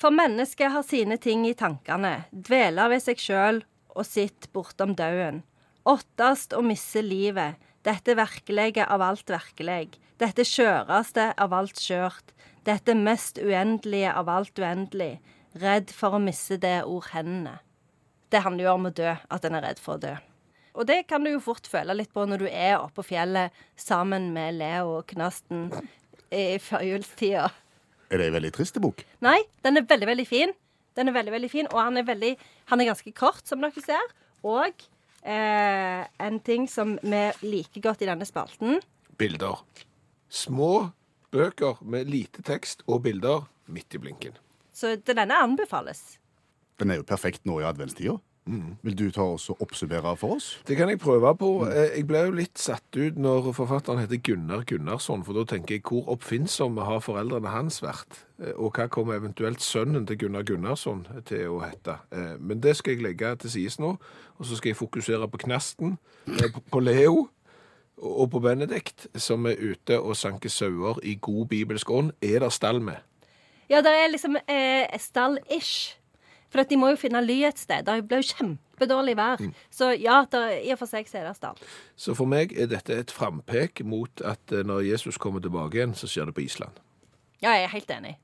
For 0.00 0.10
mennesket 0.12 0.72
har 0.72 0.82
sine 0.84 1.16
ting 1.22 1.44
i 1.48 1.54
tankene, 1.56 2.24
dveler 2.32 2.90
ved 2.92 3.02
seg 3.04 3.20
sjøl 3.20 3.62
og 3.96 4.04
sitt 4.04 4.48
bortom 4.52 4.94
dauden. 4.96 5.42
Åttast 5.86 6.52
å 6.56 6.60
misse 6.66 7.00
livet, 7.04 7.56
dette 7.86 8.16
virkelige 8.18 8.84
av 8.90 9.00
alt 9.06 9.30
virkelig, 9.30 9.94
dette 10.22 10.46
skjøreste 10.48 11.30
av 11.36 11.54
alt 11.56 11.80
skjørt, 11.80 12.32
dette 12.66 12.94
mest 12.98 13.38
uendelige 13.38 14.12
av 14.16 14.30
alt 14.32 14.58
uendelig, 14.58 15.18
redd 15.60 15.92
for 15.94 16.16
å 16.16 16.22
misse 16.22 16.58
det 16.60 16.80
ord 16.84 17.10
hendene. 17.12 17.58
Det 18.32 18.42
handler 18.42 18.66
jo 18.66 18.72
om 18.74 18.88
å 18.88 18.94
dø, 18.96 19.12
at 19.12 19.44
en 19.46 19.58
er 19.58 19.64
redd 19.68 19.80
for 19.82 19.96
å 19.96 20.02
dø. 20.02 20.14
Og 20.76 20.88
det 20.88 21.06
kan 21.08 21.24
du 21.24 21.30
jo 21.30 21.40
fort 21.40 21.68
føle 21.70 21.94
litt 21.96 22.12
på 22.12 22.26
når 22.28 22.42
du 22.42 22.48
er 22.50 22.74
oppe 22.76 22.98
på 22.98 23.12
fjellet 23.12 23.54
sammen 23.80 24.32
med 24.34 24.58
Leo 24.58 24.98
og 24.98 25.06
Knasten 25.12 25.70
i 26.34 26.58
førjulstida. 26.60 27.46
Er 28.10 28.20
det 28.20 28.28
ei 28.28 28.34
veldig 28.34 28.52
trist 28.56 28.76
bok? 28.82 29.00
Nei, 29.24 29.38
den 29.64 29.80
er 29.80 29.86
veldig, 29.88 30.10
veldig 30.10 30.26
fin. 30.28 30.52
Den 30.96 31.10
er 31.10 31.16
veldig, 31.16 31.32
veldig 31.34 31.52
fin, 31.52 31.70
og 31.72 31.80
han 31.80 32.00
er, 32.00 32.04
veldig, 32.08 32.34
han 32.72 32.80
er 32.80 32.90
ganske 32.90 33.12
kort, 33.16 33.44
som 33.48 33.64
dere 33.64 33.84
ser. 33.84 34.12
Og 34.48 34.84
eh, 35.28 36.02
en 36.28 36.38
ting 36.44 36.68
som 36.72 36.94
vi 37.02 37.24
liker 37.44 37.84
godt 37.84 38.04
i 38.04 38.08
denne 38.08 38.28
spalten 38.28 38.80
Bilder. 39.16 39.62
Små 40.28 40.90
bøker 41.32 41.78
med 41.84 42.08
lite 42.10 42.42
tekst 42.42 42.82
og 42.86 43.02
bilder 43.02 43.46
midt 43.68 43.94
i 43.94 43.98
blinken. 43.98 44.36
Så 44.76 44.96
denne 45.06 45.34
anbefales. 45.42 46.18
Den 46.80 46.90
er 46.90 46.96
jo 47.00 47.02
perfekt 47.08 47.46
nå 47.48 47.60
i 47.60 47.64
adventstida. 47.68 48.18
Vil 48.46 48.94
du 48.94 49.08
ta 49.10 49.24
oss 49.34 49.48
og 49.50 49.58
oppsummere 49.64 50.12
for 50.16 50.36
oss? 50.36 50.52
Det 50.68 50.76
kan 50.78 50.86
jeg 50.88 51.00
prøve 51.02 51.32
på. 51.34 51.48
Eh, 51.66 51.96
Jeg 51.96 52.06
ble 52.06 52.18
jo 52.28 52.30
litt 52.30 52.58
satt 52.62 52.94
ut 52.96 53.16
når 53.18 53.48
forfatteren 53.56 53.98
heter 53.98 54.20
Gunnar 54.22 54.62
Gunnarsson, 54.62 55.24
for 55.26 55.32
da 55.34 55.42
tenker 55.50 55.74
jeg 55.74 55.82
hvor 55.82 56.06
oppfinnsomme 56.14 56.84
har 56.86 57.00
foreldrene 57.02 57.50
hans 57.50 57.80
vært? 57.82 58.20
Eh, 58.38 58.52
Og 58.54 58.70
hva 58.78 58.86
kommer 58.88 59.14
eventuelt 59.18 59.58
sønnen 59.60 60.06
til 60.06 60.16
Gunnar 60.18 60.44
Gunnarsson 60.46 61.06
til 61.26 61.48
å 61.48 61.58
hete? 61.64 61.98
Eh, 62.12 62.36
Men 62.38 62.60
det 62.60 62.76
skal 62.76 62.94
jeg 62.94 63.02
legge 63.02 63.34
til 63.36 63.50
sides 63.50 63.78
nå, 63.80 63.96
og 64.38 64.46
så 64.46 64.54
skal 64.56 64.68
jeg 64.70 64.76
fokusere 64.76 65.26
på 65.28 65.38
Knasten, 65.38 65.98
på- 66.26 66.62
på 66.70 66.80
Leo 66.80 67.28
og 67.96 68.30
på 68.30 68.40
Benedikt, 68.44 69.06
som 69.14 69.46
er 69.48 69.60
ute 69.60 69.98
og 70.00 70.16
sanker 70.16 70.52
sauer 70.52 71.00
i 71.02 71.16
god 71.20 71.46
bibelsk 71.52 71.90
ånd. 71.90 72.12
Er 72.22 72.44
det 72.44 72.52
stall 72.52 72.80
med? 72.84 73.00
Ja, 73.70 73.80
det 73.82 73.92
er 73.92 74.10
liksom 74.12 74.36
eh, 74.36 74.98
stall-ish. 75.00 75.96
For 76.52 76.62
at 76.62 76.70
de 76.70 76.78
må 76.78 76.92
jo 76.92 77.00
finne 77.00 77.20
ly 77.24 77.40
et 77.48 77.58
sted. 77.58 77.82
Det 77.86 77.96
ble 78.06 78.20
jo 78.20 78.28
kjempedårlig 78.36 79.16
vær. 79.18 79.42
Så 79.72 79.90
ja, 79.98 80.20
der, 80.30 80.54
i 80.60 80.70
og 80.74 80.78
for 80.80 80.90
seg 80.90 81.08
så 81.10 81.20
er 81.20 81.26
det 81.30 81.34
stall. 81.38 81.58
Så 81.98 82.14
for 82.14 82.30
meg 82.30 82.54
er 82.54 82.70
dette 82.70 82.94
et 82.94 83.14
frampek 83.14 83.82
mot 83.84 84.22
at 84.24 84.54
eh, 84.54 84.66
når 84.66 84.86
Jesus 84.92 85.18
kommer 85.18 85.42
tilbake 85.42 85.80
igjen, 85.80 85.96
så 85.98 86.08
skjer 86.10 86.30
det 86.30 86.36
på 86.38 86.46
Island. 86.46 86.78
Ja, 87.42 87.56
jeg 87.56 87.66
er 87.66 87.74
helt 87.74 87.92
enig. 87.98 88.14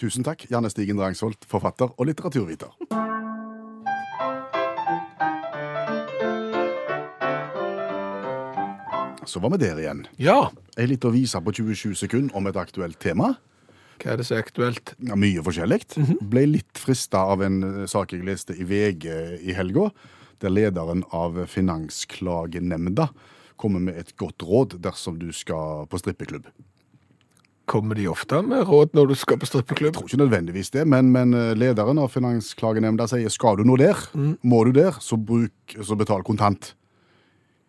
Tusen 0.00 0.26
takk, 0.26 0.44
Janne 0.52 0.68
Stigen 0.72 0.98
Drangsholt, 1.00 1.46
forfatter 1.48 1.92
og 1.96 2.08
litteraturviter. 2.08 2.74
Så 9.26 9.42
var 9.42 9.52
vi 9.54 9.62
der 9.64 9.80
igjen. 9.82 10.04
Ja! 10.22 10.50
Ei 10.78 10.86
lita 10.86 11.10
vise 11.10 11.40
på 11.42 11.54
27 11.56 11.96
sekunder 11.98 12.36
om 12.38 12.46
et 12.46 12.58
aktuelt 12.60 12.98
tema. 13.02 13.34
Hva 13.96 14.12
er 14.12 14.20
det 14.20 14.26
som 14.28 14.36
er 14.36 14.44
aktuelt? 14.44 14.92
Ja, 15.08 15.16
mye 15.18 15.42
forskjellig. 15.44 15.80
Ble 16.20 16.44
litt 16.50 16.80
frista 16.80 17.24
av 17.32 17.42
en 17.46 17.62
eh, 17.64 17.80
sak 17.90 18.12
jeg 18.12 18.26
leste 18.26 18.56
i 18.56 18.66
VG 18.68 19.08
i 19.40 19.56
helga, 19.56 19.88
der 20.44 20.52
lederen 20.52 21.02
av 21.16 21.38
Finansklagenemnda 21.48 23.08
kommer 23.56 23.80
med 23.80 23.96
et 23.96 24.12
godt 24.20 24.44
råd 24.44 24.76
dersom 24.84 25.16
du 25.18 25.30
skal 25.32 25.86
på 25.88 26.00
strippeklubb. 26.02 26.50
Kommer 27.66 27.98
de 27.98 28.04
ofte 28.06 28.42
med 28.46 28.68
råd 28.68 28.92
når 28.94 29.08
du 29.10 29.16
skal 29.18 29.40
på 29.40 29.48
strippeklubb? 29.48 29.94
Jeg 29.94 29.96
tror 29.96 30.10
ikke 30.10 30.22
nødvendigvis 30.22 30.70
det, 30.76 30.84
men, 30.86 31.08
men 31.14 31.34
eh, 31.34 31.54
lederen 31.58 31.98
av 31.98 32.12
Finansklagenemnda 32.14 33.08
sier 33.10 33.32
skal 33.32 33.58
du 33.58 33.64
nå 33.66 33.80
der, 33.80 34.04
må 34.44 34.60
du 34.68 34.76
der, 34.76 35.00
så, 35.02 35.18
bruk, 35.18 35.78
så 35.80 35.98
betal 35.98 36.22
kontant. 36.26 36.76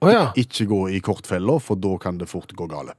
Å 0.02 0.14
ja. 0.14 0.24
Ikke 0.38 0.68
gå 0.70 0.84
i 0.94 1.02
kortfeller, 1.02 1.60
for 1.64 1.80
da 1.82 1.96
kan 2.02 2.20
det 2.22 2.30
fort 2.30 2.54
gå 2.54 2.70
gale. 2.70 2.94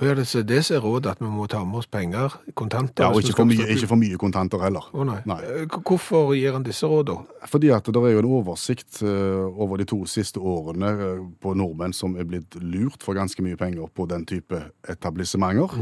Oh, 0.00 0.06
ja, 0.06 0.14
det, 0.14 0.28
så 0.30 0.44
det 0.46 0.60
er 0.70 0.78
rådet, 0.78 1.10
at 1.10 1.18
vi 1.20 1.26
må 1.26 1.48
ta 1.50 1.64
med 1.66 1.80
oss 1.80 1.88
penger, 1.90 2.30
kontanter. 2.54 3.02
Ja, 3.02 3.10
og 3.10 3.18
ikke 3.18 3.40
for, 3.40 3.48
mye, 3.50 3.64
ikke 3.74 3.88
for 3.90 3.98
mye 3.98 4.18
kontanter 4.20 4.62
heller. 4.62 4.84
Å 4.94 5.02
nei. 5.02 5.16
Nei. 5.26 5.38
Eh, 5.42 5.64
Hvorfor 5.74 6.36
gir 6.38 6.54
han 6.54 6.62
disse 6.62 6.86
rådene? 6.86 7.26
Fordi 7.50 7.72
at 7.74 7.90
det 7.90 8.02
er 8.06 8.14
jo 8.14 8.20
en 8.22 8.28
oversikt 8.38 9.00
eh, 9.02 9.58
over 9.58 9.82
de 9.82 9.88
to 9.90 9.98
siste 10.06 10.38
årene 10.38 10.92
eh, 10.94 11.24
på 11.42 11.56
nordmenn 11.58 11.96
som 11.96 12.14
er 12.14 12.28
blitt 12.30 12.54
lurt 12.62 13.02
for 13.02 13.18
ganske 13.18 13.42
mye 13.42 13.58
penger 13.58 13.90
på 13.90 14.06
den 14.06 14.22
type 14.30 14.62
etablissementer. 14.86 15.74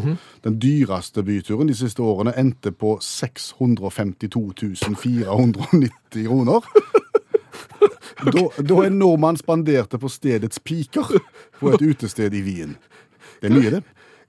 Den 0.48 0.56
dyreste 0.64 1.20
byturen 1.26 1.68
de 1.68 1.76
siste 1.76 2.00
årene 2.00 2.32
endte 2.40 2.72
på 2.72 2.96
652 3.04 4.46
490 4.96 6.24
kroner. 6.24 6.64
Da, 8.26 8.42
da 8.64 8.76
en 8.86 8.94
nordmann 8.98 9.36
spanderte 9.36 9.98
på 10.00 10.08
stedets 10.10 10.58
piker 10.64 11.04
på 11.60 11.72
et 11.74 11.82
utested 11.84 12.32
i 12.34 12.40
Wien. 12.46 12.72
Det 13.42 13.50
er 13.50 13.54
mye, 13.54 13.72
det. 13.76 13.82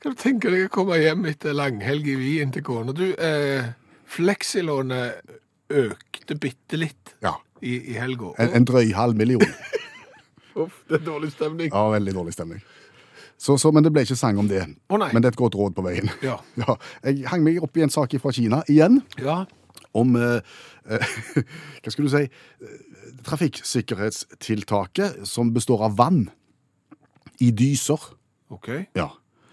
Kan 0.04 0.14
du 0.14 0.20
tenke 0.20 0.52
deg 0.52 0.66
å 0.68 0.72
komme 0.76 0.98
hjem 1.00 1.24
etter 1.32 1.56
langhelg 1.56 2.10
i 2.12 2.18
Wien 2.20 2.52
til 2.54 2.66
kona? 2.68 2.92
Du, 2.94 3.06
eh, 3.16 3.70
fleksilånet 4.12 5.22
økte 5.72 6.36
bitte 6.40 6.78
litt 6.80 7.16
Ja. 7.24 7.36
i, 7.62 7.78
i 7.94 7.98
helga. 7.98 8.34
En, 8.44 8.52
en 8.60 8.68
drøy 8.68 8.92
halv 8.94 9.16
million. 9.18 9.42
Uff, 10.62 10.84
det 10.90 11.00
er 11.02 11.06
dårlig 11.08 11.32
stemning. 11.34 11.72
Ja, 11.72 11.88
veldig 11.96 12.14
dårlig 12.20 12.34
stemning. 12.36 12.62
Så, 13.38 13.56
så, 13.62 13.70
men 13.72 13.86
det 13.86 13.92
ble 13.94 14.02
ikke 14.04 14.18
sang 14.18 14.38
om 14.42 14.48
det. 14.50 14.64
Å, 14.90 14.98
nei. 15.00 15.12
Men 15.14 15.22
det 15.24 15.30
er 15.32 15.36
et 15.36 15.40
godt 15.40 15.56
råd 15.60 15.76
på 15.78 15.84
veien. 15.86 16.10
Ja. 16.26 16.40
Ja, 16.62 16.76
jeg 17.06 17.24
hang 17.32 17.44
meg 17.46 17.60
opp 17.64 17.78
i 17.78 17.84
en 17.86 17.94
sak 17.94 18.16
fra 18.22 18.34
Kina 18.36 18.64
igjen, 18.68 19.00
Ja. 19.22 19.46
Om 19.96 20.16
eh, 20.16 20.42
eh, 20.90 21.16
Hva 21.84 21.94
skal 21.94 22.08
du 22.08 22.12
si 22.12 22.24
eh, 22.26 22.76
Trafikksikkerhetstiltaket 23.28 25.24
som 25.28 25.54
består 25.56 25.86
av 25.88 25.98
vann 25.98 26.28
i 27.44 27.52
dyser. 27.52 28.02
OK. 28.50 28.70
Ja. 28.98 29.12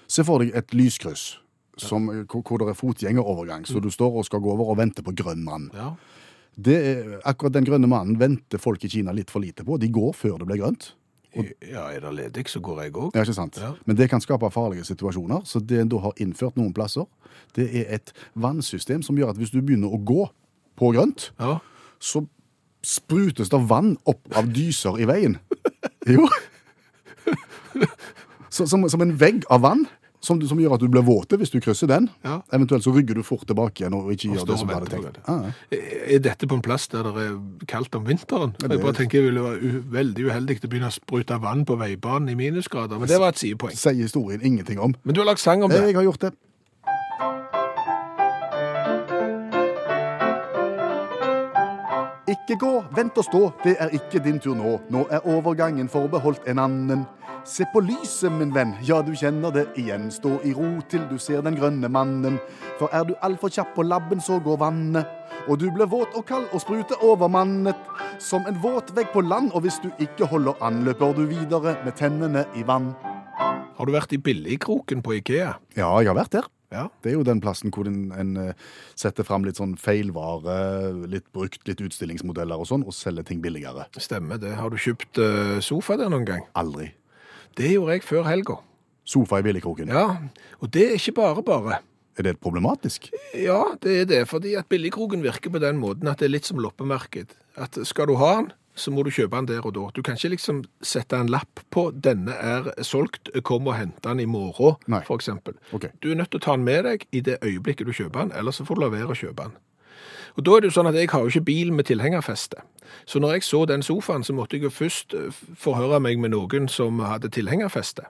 Se 0.08 0.24
for 0.24 0.40
deg 0.42 0.54
et 0.56 0.74
lyskryss 0.76 1.34
som, 1.80 2.06
hvor, 2.30 2.60
det 2.62 2.70
er 2.70 2.78
fotgjengerovergang, 2.78 3.64
så 3.66 3.80
du 3.82 3.90
står 3.90 4.20
og 4.20 4.26
skal 4.28 4.42
gå 4.44 4.52
over 4.52 4.70
og 4.72 4.78
vente 4.78 5.02
på 5.04 5.14
grønn 5.16 5.42
mann. 5.46 5.70
Ja. 5.74 5.94
Det 6.54 6.76
er, 6.86 7.16
akkurat 7.26 7.56
den 7.56 7.66
grønne 7.66 7.90
mannen 7.90 8.18
venter 8.20 8.62
folk 8.62 8.84
i 8.86 8.90
Kina 8.92 9.14
litt 9.14 9.32
for 9.32 9.42
lite 9.42 9.66
på. 9.66 9.78
De 9.82 9.90
går 9.90 10.12
før 10.14 10.38
det 10.38 10.48
blir 10.50 10.62
grønt. 10.62 10.92
ja, 11.34 11.88
er 11.90 12.04
det 12.04 12.12
ledig, 12.14 12.46
så 12.48 12.62
går 12.62 12.84
jeg 12.84 12.94
òg. 12.94 13.16
Ja, 13.16 13.24
ikke 13.24 13.34
sant? 13.34 13.58
Ja. 13.58 13.72
Men 13.88 13.98
det 13.98 14.06
kan 14.12 14.22
skape 14.22 14.50
farlige 14.54 14.86
situasjoner. 14.86 15.42
Så 15.50 15.58
det 15.58 15.80
en 15.82 15.90
da 15.90 15.98
har 16.04 16.14
innført 16.22 16.54
noen 16.60 16.70
plasser, 16.76 17.08
det 17.56 17.68
er 17.82 17.94
et 17.98 18.12
vannsystem 18.34 19.02
som 19.02 19.16
gjør 19.18 19.30
at 19.34 19.36
hvis 19.40 19.50
du 19.54 19.60
begynner 19.62 19.92
å 19.92 20.00
gå 20.04 20.28
på 20.76 20.92
grønt, 20.96 21.30
Ja. 21.40 21.58
så 22.00 22.26
sprutes 22.84 23.48
det 23.48 23.60
vann 23.70 23.96
opp 24.06 24.20
av 24.36 24.48
dyser 24.52 24.98
i 25.00 25.06
veien. 25.08 25.38
Jo. 26.06 26.26
Så, 28.50 28.66
som, 28.70 28.84
som 28.88 29.02
en 29.02 29.14
vegg 29.18 29.42
av 29.50 29.64
vann, 29.64 29.86
som, 30.24 30.38
som 30.46 30.60
gjør 30.60 30.76
at 30.76 30.80
du 30.80 30.86
blir 30.88 31.02
våte 31.04 31.36
hvis 31.40 31.50
du 31.52 31.58
krysser 31.60 31.88
den. 31.90 32.06
Ja. 32.24 32.38
Eventuelt 32.54 32.84
så 32.86 32.92
rygger 32.94 33.18
du 33.18 33.24
fort 33.26 33.42
tilbake 33.48 33.82
igjen 33.82 33.96
og 33.98 34.12
ikke 34.14 34.28
Og 34.30 34.36
gjør 34.36 34.44
står 34.44 34.52
det 34.52 34.60
som 34.60 34.68
og 34.68 34.70
du 34.70 34.74
hadde 34.74 34.86
venter 34.86 35.00
på 35.00 35.02
tenkt. 35.02 35.18
det. 35.18 35.24
Ah, 35.28 35.42
ja. 35.74 36.14
Er 36.14 36.22
dette 36.24 36.48
på 36.48 36.56
en 36.56 36.62
plass 36.64 36.86
der 36.92 37.08
det 37.10 37.24
er 37.26 37.34
kaldt 37.68 37.98
om 37.98 38.06
vinteren? 38.08 38.54
Ja, 38.62 38.70
Jeg 38.72 38.80
bare 38.84 38.96
tenker 39.00 39.20
det 39.20 39.26
ville 39.32 39.42
være 39.44 39.58
u 39.74 39.82
veldig 39.98 40.28
uheldig 40.30 40.56
å 40.62 40.70
begynne 40.70 40.92
å 40.92 40.96
sprute 40.96 41.40
vann 41.42 41.66
på 41.68 41.76
veibanen 41.80 42.30
i 42.32 42.38
minusgrader, 42.38 43.00
men 43.02 43.10
det 43.10 43.18
var 43.20 43.34
et 43.34 43.42
sidepoeng. 43.42 43.74
Sier 43.76 43.98
historien 44.00 44.40
ingenting 44.40 44.80
om. 44.80 44.94
Men 45.04 45.14
du 45.18 45.20
har 45.24 45.28
lagt 45.32 45.42
sang 45.44 45.64
om 45.66 45.72
det. 45.74 45.82
Jeg 45.90 45.98
har 45.98 46.06
gjort 46.08 46.28
det. 46.28 46.32
Ikke 52.34 52.56
gå, 52.58 52.70
vent 52.96 53.18
og 53.20 53.26
stå, 53.26 53.40
det 53.62 53.76
er 53.78 53.92
ikke 53.94 54.22
din 54.24 54.40
tur 54.42 54.56
nå. 54.58 54.78
Nå 54.90 55.04
er 55.12 55.26
overgangen 55.28 55.90
forbeholdt 55.92 56.48
en 56.50 56.62
annen. 56.62 57.04
Se 57.46 57.66
på 57.70 57.82
lyset, 57.84 58.32
min 58.32 58.54
venn, 58.54 58.72
ja 58.82 59.02
du 59.04 59.12
kjenner 59.14 59.52
det 59.52 59.66
igjen. 59.78 60.08
Stå 60.10 60.38
i 60.48 60.54
ro 60.56 60.70
til 60.90 61.04
du 61.10 61.18
ser 61.20 61.44
den 61.44 61.58
grønne 61.58 61.90
mannen. 61.92 62.38
For 62.80 62.88
er 62.96 63.04
du 63.04 63.12
altfor 63.26 63.52
kjapp 63.52 63.74
på 63.76 63.84
labben, 63.84 64.22
så 64.24 64.40
går 64.42 64.58
vannet. 64.64 65.10
Og 65.44 65.60
du 65.60 65.68
blir 65.68 65.90
våt 65.92 66.16
og 66.16 66.24
kald 66.26 66.48
og 66.56 66.64
spruter 66.64 67.04
overmannet. 67.04 67.76
Som 68.22 68.48
en 68.48 68.58
våt 68.62 68.94
vegg 68.96 69.12
på 69.12 69.22
land, 69.26 69.52
og 69.52 69.66
hvis 69.66 69.78
du 69.84 69.90
ikke 70.00 70.30
holder 70.32 70.56
an, 70.64 70.82
løper 70.88 71.12
du 71.14 71.26
videre 71.28 71.76
med 71.84 71.98
tennene 72.00 72.46
i 72.56 72.64
vann. 72.66 72.94
Har 73.74 73.84
du 73.84 73.92
vært 73.92 74.16
i 74.16 74.22
billigkroken 74.22 75.04
på 75.04 75.18
Ikea? 75.20 75.56
Ja, 75.76 75.92
jeg 76.00 76.14
har 76.14 76.22
vært 76.24 76.38
der. 76.38 76.53
Ja. 76.74 76.88
Det 77.04 77.12
er 77.12 77.16
jo 77.18 77.26
den 77.26 77.40
plassen 77.44 77.72
hvor 77.74 77.88
en, 77.88 78.08
en 78.18 78.34
eh, 78.40 78.66
setter 78.98 79.26
fram 79.26 79.46
litt 79.46 79.60
sånn 79.60 79.76
feilvare, 79.80 80.58
litt 81.10 81.26
brukt, 81.36 81.62
litt 81.70 81.82
utstillingsmodeller 81.84 82.60
og 82.60 82.68
sånn, 82.70 82.84
og 82.86 82.96
selger 82.96 83.26
ting 83.28 83.42
billigere. 83.44 83.86
Stemmer 84.02 84.42
det. 84.42 84.56
Har 84.58 84.74
du 84.74 84.80
kjøpt 84.80 85.22
eh, 85.22 85.56
sofa 85.64 85.98
der 86.00 86.12
noen 86.12 86.26
gang? 86.28 86.44
Aldri. 86.58 86.90
Det 87.54 87.70
gjorde 87.76 87.98
jeg 87.98 88.06
før 88.06 88.26
helga. 88.26 88.58
Sofa 89.06 89.38
i 89.38 89.46
billigkroken. 89.46 89.92
Ja, 89.92 90.06
og 90.58 90.70
det 90.74 90.88
er 90.90 90.98
ikke 90.98 91.18
bare 91.20 91.44
bare. 91.46 91.82
Er 92.18 92.28
det 92.28 92.38
problematisk? 92.42 93.08
Ja, 93.34 93.74
det 93.82 93.94
er 94.00 94.04
det, 94.10 94.20
fordi 94.30 94.54
at 94.58 94.68
billigkroken 94.70 95.24
virker 95.24 95.50
på 95.50 95.62
den 95.62 95.80
måten 95.82 96.10
at 96.10 96.22
det 96.22 96.28
er 96.28 96.36
litt 96.36 96.46
som 96.46 96.60
loppemarked. 96.62 97.34
At 97.58 97.78
skal 97.86 98.10
du 98.10 98.14
ha 98.20 98.30
den, 98.38 98.52
så 98.74 98.90
må 98.90 99.04
du 99.06 99.10
kjøpe 99.14 99.36
den 99.36 99.48
der 99.48 99.66
og 99.66 99.74
da. 99.76 99.88
Du 99.94 100.02
kan 100.02 100.18
ikke 100.18 100.32
liksom 100.34 100.64
sette 100.82 101.16
en 101.16 101.30
lapp 101.30 101.60
på 101.70 101.90
'denne 101.90 102.34
er 102.34 102.82
solgt, 102.82 103.30
kom 103.42 103.66
og 103.66 103.76
hent 103.76 104.04
den 104.04 104.20
i 104.20 104.26
morgen', 104.26 104.76
f.eks. 104.88 105.10
eksempel. 105.10 105.54
Du 106.02 106.10
er 106.10 106.14
nødt 106.14 106.30
til 106.30 106.40
å 106.40 106.44
ta 106.44 106.56
den 106.56 106.64
med 106.64 106.84
deg 106.84 107.06
i 107.12 107.20
det 107.20 107.38
øyeblikket 107.42 107.86
du 107.86 107.92
kjøper 107.92 108.20
den, 108.20 108.32
ellers 108.32 108.56
så 108.56 108.64
får 108.64 108.74
du 108.74 108.80
la 108.80 108.88
være 108.88 109.14
å 109.14 109.20
kjøpe 109.20 109.42
den. 109.42 109.56
Og 110.36 110.46
da 110.46 110.50
er 110.56 110.60
det 110.60 110.70
jo 110.70 110.74
sånn 110.74 110.90
at 110.90 110.96
jeg 110.98 111.10
har 111.10 111.20
jo 111.20 111.30
ikke 111.30 111.46
bil 111.46 111.72
med 111.72 111.86
tilhengerfeste. 111.86 112.56
Så 113.06 113.20
når 113.22 113.32
jeg 113.32 113.42
så 113.42 113.64
den 113.64 113.82
sofaen, 113.82 114.24
så 114.24 114.34
måtte 114.34 114.56
jeg 114.56 114.66
jo 114.66 114.70
først 114.70 115.14
eh, 115.14 115.30
forhøre 115.54 116.00
meg 116.00 116.18
med 116.18 116.34
noen 116.34 116.68
som 116.68 116.98
hadde 116.98 117.30
tilhengerfeste. 117.30 118.02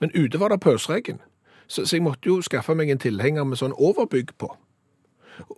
Men 0.00 0.12
ute 0.12 0.40
var 0.40 0.52
det 0.52 0.60
pøsregn. 0.60 1.20
Så, 1.66 1.86
så 1.86 1.96
jeg 1.96 2.04
måtte 2.04 2.28
jo 2.28 2.42
skaffe 2.44 2.74
meg 2.74 2.90
en 2.90 3.00
tilhenger 3.00 3.44
med 3.48 3.56
sånn 3.56 3.72
overbygg 3.72 4.34
på. 4.38 4.50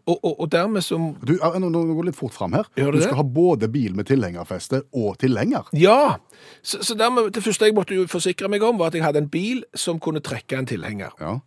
Og, 0.04 0.16
og, 0.16 0.40
og 0.40 0.50
dermed 0.52 0.84
som 0.84 1.14
Du, 1.26 1.34
nå, 1.38 1.68
nå 1.68 1.80
går 1.88 2.02
det 2.02 2.12
litt 2.12 2.18
fort 2.18 2.34
fram 2.36 2.54
her. 2.56 2.68
Gjør 2.78 2.92
Du 2.94 2.98
det 2.98 3.06
skal 3.08 3.20
ha 3.20 3.26
både 3.26 3.68
bil 3.72 3.96
med 3.98 4.08
tilhengerfeste 4.10 4.84
og 4.92 5.18
tilhenger. 5.22 5.70
Ja! 5.76 6.18
Så, 6.62 6.82
så 6.84 6.96
dermed, 6.98 7.32
det 7.34 7.42
første 7.44 7.68
jeg 7.68 7.76
måtte 7.76 7.96
jo 7.96 8.06
forsikre 8.10 8.50
meg 8.52 8.62
om, 8.66 8.78
var 8.78 8.92
at 8.92 8.98
jeg 8.98 9.06
hadde 9.06 9.24
en 9.24 9.32
bil 9.32 9.64
som 9.74 10.00
kunne 10.02 10.22
trekke 10.24 10.60
en 10.60 10.70
tilhenger. 10.70 11.16
Ja. 11.20 11.38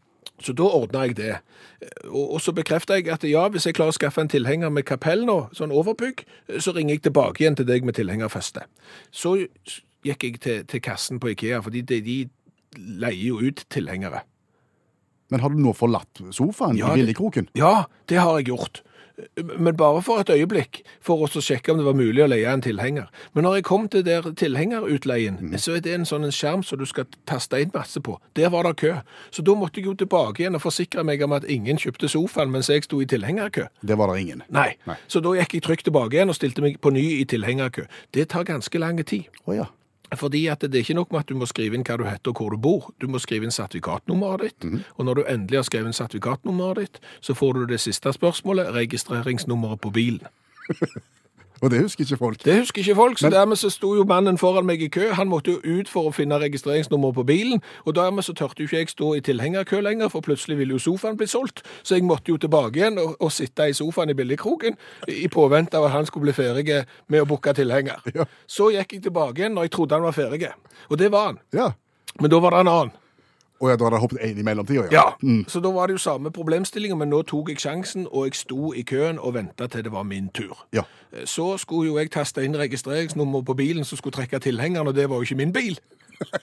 Så 0.44 0.54
da 0.54 0.68
ordna 0.70 1.08
jeg 1.08 1.18
det. 1.18 1.36
Og, 2.10 2.36
og 2.38 2.42
så 2.42 2.54
bekrefta 2.54 2.98
jeg 2.98 3.10
at 3.14 3.26
ja, 3.26 3.48
hvis 3.50 3.66
jeg 3.66 3.78
klarer 3.78 3.94
å 3.94 3.98
skaffe 3.98 4.22
en 4.22 4.30
tilhenger 4.30 4.70
med 4.74 4.86
kapell 4.86 5.26
nå, 5.26 5.38
sånn 5.58 5.74
overbygg, 5.74 6.24
så 6.62 6.76
ringer 6.76 6.98
jeg 6.98 7.08
tilbake 7.10 7.44
igjen 7.44 7.58
til 7.58 7.68
deg 7.70 7.88
med 7.88 7.98
tilhengerfeste. 7.98 8.68
Så 9.10 9.38
gikk 10.06 10.28
jeg 10.28 10.42
til, 10.44 10.66
til 10.70 10.84
kassen 10.84 11.22
på 11.22 11.34
Ikea, 11.34 11.64
fordi 11.66 11.82
de, 11.90 12.02
de 12.06 12.18
leier 12.78 13.32
jo 13.32 13.42
ut 13.42 13.66
tilhengere. 13.74 14.22
Men 15.30 15.40
har 15.44 15.50
du 15.50 15.56
nå 15.60 15.74
forlatt 15.76 16.22
sofaen 16.32 16.78
Ja, 16.78 16.94
i 16.94 17.02
det- 17.02 17.16
Ja, 17.56 17.86
det 18.08 18.18
har 18.20 18.38
jeg 18.40 18.48
gjort. 18.48 18.82
Men 19.58 19.76
bare 19.76 20.02
for 20.06 20.20
et 20.22 20.30
øyeblikk, 20.30 20.84
for 21.02 21.18
å 21.26 21.42
sjekke 21.42 21.72
om 21.72 21.78
det 21.80 21.86
var 21.88 21.94
mulig 21.98 22.22
å 22.22 22.28
leie 22.30 22.46
en 22.54 22.62
tilhenger. 22.62 23.08
Men 23.34 23.44
når 23.46 23.56
jeg 23.56 23.64
kom 23.64 23.88
til 23.90 24.04
der 24.04 24.22
tilhengerutleien, 24.22 25.40
så 25.58 25.76
er 25.76 25.80
det 25.82 25.94
en 25.96 26.06
sånn 26.06 26.24
en 26.28 26.32
skjerm 26.32 26.64
som 26.64 26.78
du 26.78 26.86
skal 26.86 27.06
taste 27.26 27.60
inn 27.60 27.72
masse 27.74 27.98
på. 28.00 28.20
Der 28.36 28.50
var 28.54 28.64
det 28.64 28.76
kø. 28.78 28.92
Så 29.32 29.44
da 29.44 29.56
måtte 29.56 29.78
jeg 29.82 29.86
jo 29.86 29.96
tilbake 29.96 30.38
igjen 30.44 30.56
og 30.56 30.62
forsikre 30.62 31.04
meg 31.04 31.22
om 31.24 31.34
at 31.34 31.46
ingen 31.50 31.78
kjøpte 31.78 32.08
sofaen 32.14 32.52
mens 32.52 32.68
jeg 32.70 32.84
sto 32.86 33.00
i 33.02 33.06
tilhengerkø. 33.06 33.68
Det 33.84 33.98
var 33.98 34.14
det 34.14 34.22
ingen. 34.22 34.44
Nei. 34.52 34.76
Nei. 34.86 34.98
Så 35.08 35.20
da 35.22 35.30
gikk 35.30 35.54
jeg 35.58 35.64
trygt 35.64 35.86
tilbake 35.90 36.14
igjen 36.14 36.30
og 36.30 36.36
stilte 36.38 36.62
meg 36.62 36.80
på 36.80 36.94
ny 36.94 37.22
i 37.22 37.26
tilhengerkø. 37.26 37.88
Det 38.14 38.30
tar 38.30 38.44
ganske 38.44 38.80
lang 38.80 39.04
tid. 39.04 39.26
Å 39.48 39.56
ja. 39.56 39.66
Fordi 40.16 40.46
at 40.48 40.62
det 40.64 40.76
er 40.76 40.86
ikke 40.86 40.94
nok 40.94 41.12
med 41.12 41.20
at 41.20 41.30
du 41.30 41.36
må 41.36 41.48
skrive 41.50 41.76
inn 41.76 41.84
hva 41.84 41.98
du 42.00 42.06
heter 42.08 42.32
og 42.32 42.40
hvor 42.40 42.54
du 42.54 42.58
bor. 42.62 42.90
Du 43.02 43.08
må 43.12 43.20
skrive 43.20 43.48
inn 43.48 43.52
sertifikatnummeret 43.52 44.46
ditt. 44.46 44.64
Mm. 44.64 44.80
Og 44.96 45.06
når 45.06 45.20
du 45.20 45.24
endelig 45.28 45.60
har 45.60 45.68
skrevet 45.68 45.92
inn 45.92 45.98
sertifikatnummeret 45.98 46.80
ditt, 46.80 47.02
så 47.20 47.36
får 47.36 47.60
du 47.60 47.66
det 47.74 47.82
siste 47.84 48.14
spørsmålet, 48.16 48.72
registreringsnummeret 48.78 49.84
på 49.84 49.92
bilen. 49.92 50.28
Og 51.62 51.72
det 51.72 51.82
husker 51.82 52.04
ikke 52.06 52.18
folk. 52.18 52.44
Det 52.46 52.56
husker 52.60 52.80
ikke 52.82 52.96
folk, 52.96 53.18
så 53.18 53.26
Men- 53.26 53.34
dermed 53.34 53.56
så 53.56 53.70
sto 53.70 53.96
jo 53.96 54.04
mannen 54.04 54.38
foran 54.38 54.66
meg 54.66 54.82
i 54.82 54.88
kø. 54.88 55.12
Han 55.14 55.28
måtte 55.30 55.52
jo 55.52 55.80
ut 55.80 55.90
for 55.90 56.10
å 56.10 56.14
finne 56.14 56.40
registreringsnummeret 56.40 57.14
på 57.16 57.24
bilen, 57.26 57.62
og 57.86 57.96
dermed 57.96 58.24
så 58.24 58.34
tørte 58.34 58.60
jo 58.60 58.64
ikke 58.66 58.78
jeg 58.78 58.90
stå 58.90 59.14
i 59.18 59.20
tilhengerkø 59.20 59.82
lenger, 59.82 60.08
for 60.10 60.22
plutselig 60.22 60.58
ville 60.58 60.72
jo 60.74 60.78
sofaen 60.80 61.18
bli 61.18 61.26
solgt. 61.28 61.62
Så 61.84 61.96
jeg 61.96 62.04
måtte 62.04 62.30
jo 62.30 62.38
tilbake 62.38 62.76
igjen 62.76 62.98
og, 63.00 63.16
og 63.20 63.32
sitte 63.32 63.70
i 63.70 63.74
sofaen 63.74 64.10
i 64.10 64.14
billigkroken 64.14 64.78
i 65.08 65.28
påvente 65.28 65.74
av 65.78 65.86
at 65.86 65.92
han 65.92 66.06
skulle 66.06 66.32
bli 66.32 66.34
ferdig 66.44 66.86
med 67.08 67.22
å 67.22 67.26
booke 67.26 67.54
tilhenger. 67.54 68.02
Ja. 68.16 68.26
Så 68.48 68.70
gikk 68.72 68.94
jeg 68.94 69.04
tilbake 69.04 69.38
igjen 69.42 69.54
når 69.54 69.62
jeg 69.64 69.72
trodde 69.72 69.96
han 69.96 70.04
var 70.04 70.12
ferdig, 70.12 70.48
og 70.90 70.98
det 70.98 71.12
var 71.12 71.26
han. 71.26 71.40
Ja. 71.54 71.72
Men 72.22 72.30
da 72.32 72.40
var 72.40 72.50
det 72.52 72.60
en 72.60 72.68
annen. 72.68 72.92
Og 73.60 73.70
ja, 73.72 73.76
da 73.76 73.84
hadde 73.88 73.96
jeg 73.98 74.02
hoppet 74.04 74.20
inn 74.22 74.38
i 74.38 74.44
mellomtida, 74.46 74.84
Ja, 74.92 75.04
Mm. 75.24 75.46
Så 75.50 75.60
da 75.64 75.70
var 75.74 75.88
det 75.88 75.94
jo 75.98 75.98
samme 76.04 76.30
problemstillinger, 76.32 76.96
men 76.96 77.10
nå 77.10 77.24
tok 77.26 77.50
jeg 77.50 77.58
sjansen, 77.60 78.08
og 78.12 78.26
jeg 78.28 78.36
sto 78.36 78.74
i 78.74 78.84
køen 78.84 79.18
og 79.20 79.34
venta 79.34 79.68
til 79.68 79.84
det 79.84 79.92
var 79.92 80.04
min 80.04 80.30
tur. 80.30 80.54
Ja. 80.74 80.84
Så 81.26 81.58
skulle 81.58 81.88
jo 81.90 81.98
jeg 81.98 82.12
taste 82.12 82.44
inn 82.46 82.54
registreringsnummer 82.56 83.42
på 83.42 83.56
bilen 83.58 83.84
som 83.86 83.98
skulle 83.98 84.14
trekke 84.14 84.40
tilhengeren, 84.40 84.88
og 84.88 84.96
det 84.96 85.10
var 85.10 85.16
jo 85.18 85.22
ikke 85.26 85.36
min 85.42 85.54
bil. 85.54 85.80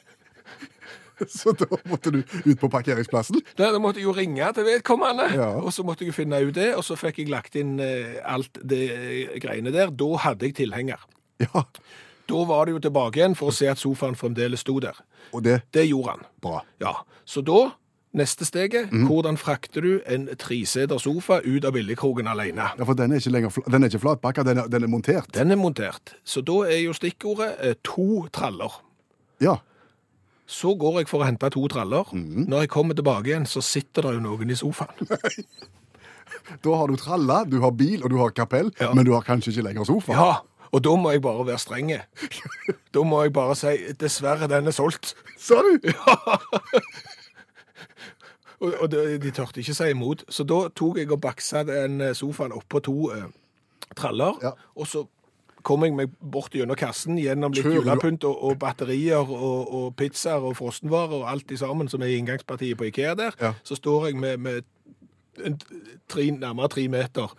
Så 1.30 1.52
da 1.54 1.66
måtte 1.86 2.10
du 2.10 2.22
ut 2.50 2.58
på 2.58 2.68
parkeringsplassen? 2.68 3.38
Da, 3.56 3.68
Da 3.70 3.78
måtte 3.78 4.00
jeg 4.02 4.08
jo 4.08 4.12
ringe 4.16 4.48
til 4.56 4.64
vedkommende, 4.66 5.28
Ja. 5.34 5.46
og 5.62 5.72
så 5.72 5.84
måtte 5.86 6.04
jeg 6.04 6.14
finne 6.14 6.40
ut 6.42 6.54
det, 6.54 6.72
og 6.74 6.82
så 6.84 6.96
fikk 6.98 7.18
jeg 7.22 7.28
lagt 7.30 7.54
inn 7.54 7.78
eh, 7.80 8.16
alt 8.24 8.58
det 8.62 8.80
eh, 8.90 9.38
greiene 9.40 9.70
der. 9.72 9.90
Da 9.94 10.08
hadde 10.24 10.46
jeg 10.48 10.54
tilhenger. 10.58 10.98
Ja. 11.38 11.62
Da 12.28 12.44
var 12.48 12.64
det 12.66 12.72
jo 12.76 12.78
tilbake 12.86 13.20
igjen 13.20 13.34
for 13.36 13.50
å 13.50 13.54
se 13.54 13.66
at 13.68 13.78
sofaen 13.80 14.14
fremdeles 14.16 14.60
sto 14.64 14.78
der. 14.80 14.96
Og 15.32 15.42
det 15.44 15.62
Det 15.72 15.88
gjorde 15.88 16.10
han. 16.14 16.22
bra. 16.40 16.62
Ja, 16.80 16.94
så 17.26 17.42
da, 17.44 17.72
neste 18.14 18.44
steget, 18.46 18.92
mm. 18.92 19.06
hvordan 19.08 19.36
frakter 19.36 19.82
du 19.82 20.00
en 20.06 20.28
treseter 20.38 20.98
sofa 20.98 21.40
ut 21.44 21.64
av 21.64 21.72
billigkrogen 21.74 22.26
alene? 22.30 22.70
Ja, 22.78 22.84
For 22.84 22.94
den 22.94 23.12
er 23.12 23.20
ikke 23.20 23.32
lenger 23.34 23.70
den 23.70 23.82
er 23.84 23.88
ikke 23.92 24.00
flatpakka, 24.06 24.44
den, 24.44 24.58
er- 24.58 24.68
den 24.68 24.82
er 24.84 24.88
montert. 24.88 25.32
Den 25.34 25.50
er 25.50 25.56
montert, 25.60 26.14
så 26.24 26.40
da 26.40 26.62
er 26.70 26.80
jo 26.86 26.92
stikkordet 26.96 27.56
eh, 27.60 27.74
to 27.84 28.26
traller. 28.32 28.80
Ja. 29.40 29.56
Så 30.46 30.74
går 30.78 31.00
jeg 31.02 31.08
for 31.08 31.24
å 31.24 31.26
hente 31.28 31.48
to 31.50 31.66
traller. 31.68 32.04
Mm. 32.12 32.46
Når 32.48 32.60
jeg 32.66 32.68
kommer 32.70 32.94
tilbake 32.94 33.26
igjen, 33.32 33.46
så 33.48 33.60
sitter 33.64 34.02
det 34.02 34.14
jo 34.18 34.20
noen 34.20 34.50
i 34.50 34.54
sofaen. 34.56 35.08
Da 36.64 36.74
har 36.76 36.88
du 36.90 36.96
tralla, 36.98 37.44
du 37.48 37.58
har 37.62 37.70
bil 37.72 38.02
og 38.04 38.10
du 38.10 38.16
har 38.18 38.32
kapell, 38.36 38.70
Ja. 38.80 38.90
men 38.94 39.04
du 39.06 39.12
har 39.14 39.22
kanskje 39.24 39.52
ikke 39.52 39.62
lenger 39.68 39.84
sofa. 39.88 40.12
Ja, 40.12 40.32
og 40.74 40.82
da 40.84 40.94
må 40.98 41.12
jeg 41.14 41.22
bare 41.22 41.46
være 41.46 41.62
strenge. 41.62 42.00
Da 42.94 43.02
må 43.02 43.22
jeg 43.24 43.32
bare 43.34 43.54
si, 43.58 43.72
dessverre, 43.98 44.46
den 44.50 44.70
er 44.70 44.74
solgt. 44.74 45.14
Sa 45.38 45.56
du? 45.62 45.78
Og, 48.62 48.70
og 48.80 48.86
de, 48.92 49.18
de 49.20 49.30
tørte 49.34 49.60
ikke 49.60 49.74
si 49.76 49.88
imot, 49.92 50.22
så 50.32 50.44
da 50.48 50.60
tok 50.78 51.00
jeg 51.00 51.10
og 51.12 51.18
baksa 51.20 51.64
den 51.68 51.98
eh, 52.00 52.12
sofaen 52.16 52.54
oppå 52.54 52.80
to 52.86 52.94
eh, 53.12 53.24
traller, 53.98 54.38
Ja. 54.42 54.52
og 54.78 54.86
så 54.88 55.02
kom 55.66 55.82
jeg 55.84 55.94
meg 55.96 56.12
bort 56.20 56.54
gjennom 56.54 56.76
kassen, 56.78 57.18
gjennom 57.20 57.52
litt 57.56 57.66
julepynt 57.66 58.24
og, 58.28 58.38
og 58.46 58.58
batterier 58.62 59.20
og, 59.26 59.74
og 59.74 59.90
pizzaer 59.98 60.44
og 60.46 60.56
frostenvarer 60.60 61.18
og 61.18 61.26
alt 61.32 61.50
i 61.52 61.58
sammen 61.60 61.90
som 61.92 62.04
er 62.04 62.12
i 62.14 62.18
inngangspartiet 62.20 62.78
på 62.80 62.88
Ikea 62.92 63.14
der. 63.18 63.36
Ja. 63.42 63.52
Så 63.66 63.76
står 63.80 64.06
jeg 64.10 64.20
med, 64.22 64.38
med 64.44 64.62
en, 65.44 65.58
tre, 66.08 66.28
nærmere 66.30 66.68
tre 66.76 66.86
meter 66.92 67.32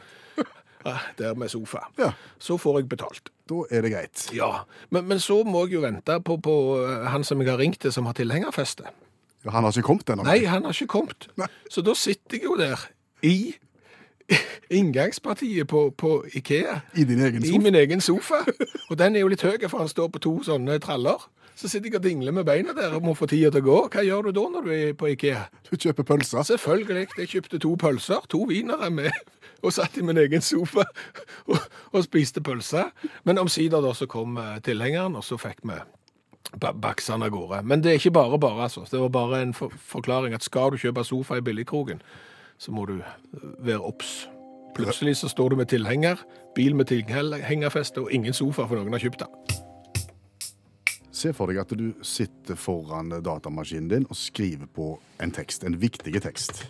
der 1.19 1.33
med 1.35 1.49
sofa. 1.49 1.85
Ja. 1.99 2.11
Så 2.39 2.57
får 2.61 2.79
jeg 2.79 2.89
betalt. 2.89 3.31
Da 3.49 3.63
er 3.71 3.85
det 3.85 3.91
greit. 3.93 4.29
Ja, 4.35 4.65
men, 4.89 5.07
men 5.09 5.19
så 5.19 5.43
må 5.43 5.65
jeg 5.65 5.77
jo 5.77 5.83
vente 5.85 6.19
på, 6.25 6.37
på 6.41 6.55
eh, 6.83 7.05
han 7.13 7.23
som 7.27 7.41
jeg 7.41 7.51
har 7.51 7.61
ringt 7.61 7.79
til, 7.81 7.93
som 7.93 8.05
har 8.09 8.17
tilhengerfeste. 8.17 8.87
Ja, 9.45 9.49
Han 9.53 9.63
har 9.63 9.71
ikke 9.71 9.85
kommet 9.85 10.09
ennå? 10.09 10.25
Nei, 10.25 10.45
han 10.49 10.65
har 10.65 10.73
ikke 10.73 10.87
kommet. 10.97 11.27
Nei. 11.37 11.47
Så 11.69 11.83
da 11.85 11.93
sitter 11.93 12.39
jeg 12.39 12.47
jo 12.47 12.55
der 12.57 12.87
i 13.21 13.53
inngangspartiet 14.77 15.67
på, 15.69 15.89
på 15.97 16.25
Ikea, 16.33 16.79
I 16.97 17.03
din 17.05 17.21
egen 17.21 17.45
i 17.45 17.57
min 17.61 17.75
egen 17.75 18.01
sofa. 18.01 18.41
Og 18.89 18.97
den 18.97 19.15
er 19.15 19.21
jo 19.21 19.29
litt 19.29 19.45
høy, 19.45 19.59
for 19.69 19.83
han 19.83 19.91
står 19.91 20.09
på 20.13 20.21
to 20.25 20.33
sånne 20.47 20.79
traller. 20.81 21.27
Så 21.55 21.69
sitter 21.71 21.87
jeg 21.87 21.99
og 22.01 22.03
dingler 22.03 22.35
med 22.35 22.43
beina 22.47 22.73
der 22.75 22.97
og 22.97 23.05
må 23.05 23.13
få 23.15 23.29
tida 23.31 23.49
til 23.53 23.63
å 23.63 23.65
gå. 23.65 23.77
Hva 23.93 24.03
gjør 24.03 24.27
du 24.27 24.35
da 24.35 24.45
når 24.51 24.65
du 24.65 24.71
er 24.75 24.95
på 24.99 25.07
Ikea? 25.13 25.45
Du 25.69 25.77
kjøper 25.77 26.03
pølser? 26.03 26.43
Selvfølgelig. 26.43 27.07
Jeg 27.17 27.31
kjøpte 27.31 27.59
to 27.63 27.71
pølser, 27.79 28.27
to 28.29 28.41
wienere 28.49 28.89
med, 28.91 29.11
og 29.63 29.71
satt 29.73 29.95
i 29.95 30.03
min 30.03 30.19
egen 30.19 30.43
sofa 30.43 30.83
og, 31.47 31.69
og 31.93 32.03
spiste 32.03 32.43
pølser. 32.43 32.91
Men 33.23 33.39
omsider 33.39 33.83
da 33.83 33.93
så 33.95 34.07
kom 34.11 34.35
eh, 34.41 34.57
tilhengeren, 34.67 35.15
og 35.15 35.23
så 35.23 35.39
fikk 35.39 35.63
vi 35.63 35.79
baksene 36.55 36.81
baksa 36.83 37.15
av 37.15 37.31
gårde. 37.31 37.63
Men 37.63 37.83
det 37.83 37.91
er 37.91 37.99
ikke 37.99 38.17
bare 38.19 38.39
bare, 38.39 38.67
altså. 38.67 38.83
Det 38.91 38.99
var 38.99 39.09
bare 39.15 39.41
en 39.41 39.53
for 39.55 39.71
forklaring 39.95 40.35
at 40.35 40.43
skal 40.43 40.75
du 40.75 40.77
kjøpe 40.77 41.03
sofa 41.03 41.39
i 41.39 41.43
billigkrogen, 41.43 42.03
så 42.57 42.71
må 42.75 42.85
du 42.85 42.97
eh, 42.99 43.45
være 43.63 43.79
obs. 43.79 44.25
Plutselig 44.75 45.21
så 45.21 45.31
står 45.31 45.49
du 45.49 45.55
med 45.55 45.71
tilhenger, 45.71 46.19
bil 46.55 46.75
med 46.75 46.91
tilhengerfeste 46.91 48.03
og 48.03 48.11
ingen 48.11 48.35
sofa, 48.35 48.67
for 48.67 48.75
noen 48.75 48.91
har 48.91 49.07
kjøpt 49.07 49.23
den. 49.23 49.64
Se 51.15 51.31
for 51.31 51.47
deg 51.47 51.61
at 51.61 51.71
du 51.79 51.93
sitter 52.03 52.57
foran 52.59 53.13
datamaskinen 53.23 53.87
din 53.87 54.07
og 54.09 54.17
skriver 54.19 54.67
på 54.67 54.89
en 55.23 55.31
tekst, 55.31 55.63
en 55.63 55.77
viktig 55.79 56.11
tekst. 56.25 56.65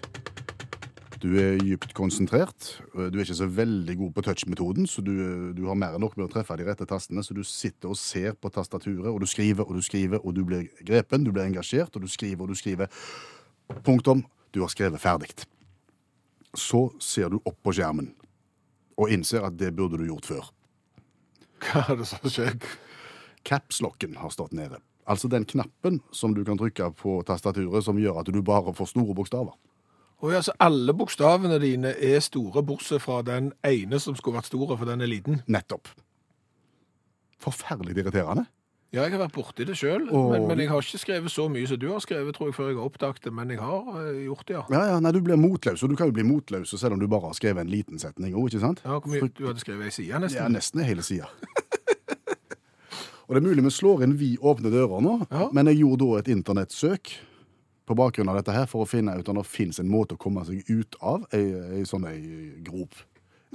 Du 1.23 1.31
er 1.41 1.57
dypt 1.57 1.95
konsentrert. 1.97 2.75
Du 2.93 3.17
er 3.17 3.23
ikke 3.23 3.37
så 3.39 3.47
veldig 3.49 3.95
god 3.97 4.11
på 4.13 4.23
touch-metoden, 4.27 4.85
så 4.85 5.01
du, 5.01 5.15
du 5.57 5.63
har 5.65 5.79
mer 5.79 5.95
enn 5.95 6.03
nok 6.05 6.13
med 6.19 6.27
å 6.27 6.29
treffe 6.35 6.57
de 6.59 6.67
rette 6.67 6.85
tastene, 6.85 7.23
så 7.25 7.33
du 7.33 7.41
sitter 7.41 7.89
og 7.89 7.97
ser 7.97 8.37
på 8.37 8.51
tastaturet, 8.53 9.09
og 9.09 9.23
du 9.23 9.25
skriver 9.29 9.65
og 9.65 9.79
du 9.79 9.81
skriver, 9.81 10.21
og 10.21 10.37
du 10.37 10.43
blir 10.45 10.67
grepen, 10.85 11.25
du 11.25 11.33
blir 11.33 11.47
engasjert, 11.47 11.95
og 11.97 12.05
du 12.05 12.11
skriver 12.11 12.45
og 12.45 12.53
du 12.53 12.59
skriver. 12.59 12.91
Punktum. 13.81 14.21
Du 14.53 14.61
har 14.61 14.69
skrevet 14.71 15.01
ferdig. 15.01 15.33
Så 16.55 16.85
ser 17.03 17.33
du 17.33 17.41
opp 17.41 17.57
på 17.65 17.73
skjermen 17.75 18.13
og 18.95 19.09
innser 19.11 19.43
at 19.43 19.57
det 19.59 19.73
burde 19.75 19.97
du 19.99 20.05
gjort 20.07 20.29
før. 20.29 20.51
Hva 21.65 21.81
er 21.89 21.97
det 21.99 22.07
som 22.07 22.29
skjer? 22.29 22.53
Capslocken 23.45 24.17
har 24.17 24.33
stått 24.33 24.53
nede. 24.57 24.81
Altså 25.05 25.29
den 25.29 25.45
knappen 25.45 25.99
som 26.11 26.33
du 26.33 26.41
kan 26.45 26.57
trykke 26.57 26.89
på 26.97 27.19
tastaturet 27.27 27.85
som 27.85 27.99
gjør 28.01 28.23
at 28.23 28.31
du 28.33 28.41
bare 28.41 28.73
får 28.73 28.89
store 28.95 29.13
bokstaver. 29.17 29.53
Oh, 30.23 30.31
ja, 30.33 30.39
så 30.41 30.55
alle 30.63 30.93
bokstavene 30.95 31.59
dine 31.61 31.91
er 32.01 32.19
store, 32.23 32.63
bortsett 32.65 33.03
fra 33.03 33.19
den 33.21 33.51
ene 33.67 33.99
som 34.01 34.15
skulle 34.17 34.39
vært 34.39 34.47
store, 34.49 34.77
for 34.79 34.87
den 34.89 35.03
er 35.03 35.11
liten. 35.11 35.41
Nettopp. 35.51 35.91
Forferdelig 37.43 37.97
irriterende. 37.99 38.45
Ja, 38.95 39.03
jeg 39.03 39.11
har 39.17 39.25
vært 39.25 39.35
borti 39.35 39.65
det 39.67 39.75
sjøl, 39.75 40.07
Og- 40.09 40.31
men, 40.31 40.47
men 40.47 40.59
jeg 40.59 40.69
har 40.69 40.79
ikke 40.79 40.97
skrevet 41.01 41.29
så 41.33 41.49
mye 41.51 41.67
som 41.67 41.77
du 41.77 41.89
har 41.91 41.99
skrevet, 41.99 42.33
tror 42.33 42.47
jeg, 42.47 42.55
før 42.55 42.67
jeg 42.71 42.77
har 42.77 42.85
oppdaget 42.87 43.23
det. 43.25 43.33
Men 43.33 43.49
jeg 43.51 43.59
har 43.59 43.81
uh, 43.91 44.23
gjort 44.23 44.45
det, 44.47 44.55
ja. 44.55 44.63
Ja, 44.71 44.83
ja, 44.93 44.99
nei, 44.99 45.11
Du 45.11 45.19
blir 45.21 45.35
motløs, 45.35 45.83
og 45.83 45.89
du 45.89 45.95
kan 45.99 46.07
jo 46.07 46.13
bli 46.15 46.23
motløs 46.23 46.71
selv 46.79 46.93
om 46.93 46.99
du 46.99 47.07
bare 47.07 47.27
har 47.27 47.33
skrevet 47.33 47.59
en 47.61 47.69
liten 47.69 47.99
setning 47.99 48.33
òg, 48.33 48.47
ikke 48.49 48.61
sant? 48.63 48.81
ja 48.85 48.97
hvor 48.97 49.11
mye 49.11 49.27
du 49.35 49.45
hadde 49.47 49.59
skrevet 49.59 49.85
ei 49.85 49.91
side, 49.91 50.19
nesten? 50.23 50.39
Ja, 50.41 50.47
nesten 50.47 50.79
hele 50.87 51.03
sida. 51.03 51.27
og 53.27 53.35
det 53.35 53.41
er 53.41 53.47
mulig 53.47 53.63
vi 53.63 53.69
slår 53.73 54.03
inn 54.05 54.17
vi 54.17 54.37
åpne 54.37 54.71
dører 54.71 55.01
nå, 55.01 55.27
Ja. 55.31 55.49
men 55.51 55.65
jeg 55.67 55.79
gjorde 55.81 56.05
da 56.05 56.19
et 56.19 56.27
internettsøk 56.27 57.15
på 57.85 57.95
bakgrunn 57.97 58.29
av 58.29 58.35
dette 58.39 58.51
her 58.53 58.65
for 58.65 58.83
å 58.85 58.89
finne 58.89 59.13
ut 59.17 59.27
om 59.29 59.35
det 59.37 59.45
fins 59.45 59.79
en 59.79 59.89
måte 59.89 60.15
å 60.15 60.17
komme 60.21 60.43
seg 60.45 60.63
ut 60.69 60.95
av 61.01 61.25
ei, 61.33 61.43
ei 61.79 61.83
sånn 61.85 62.05
ei 62.09 62.21
grop. 62.65 62.95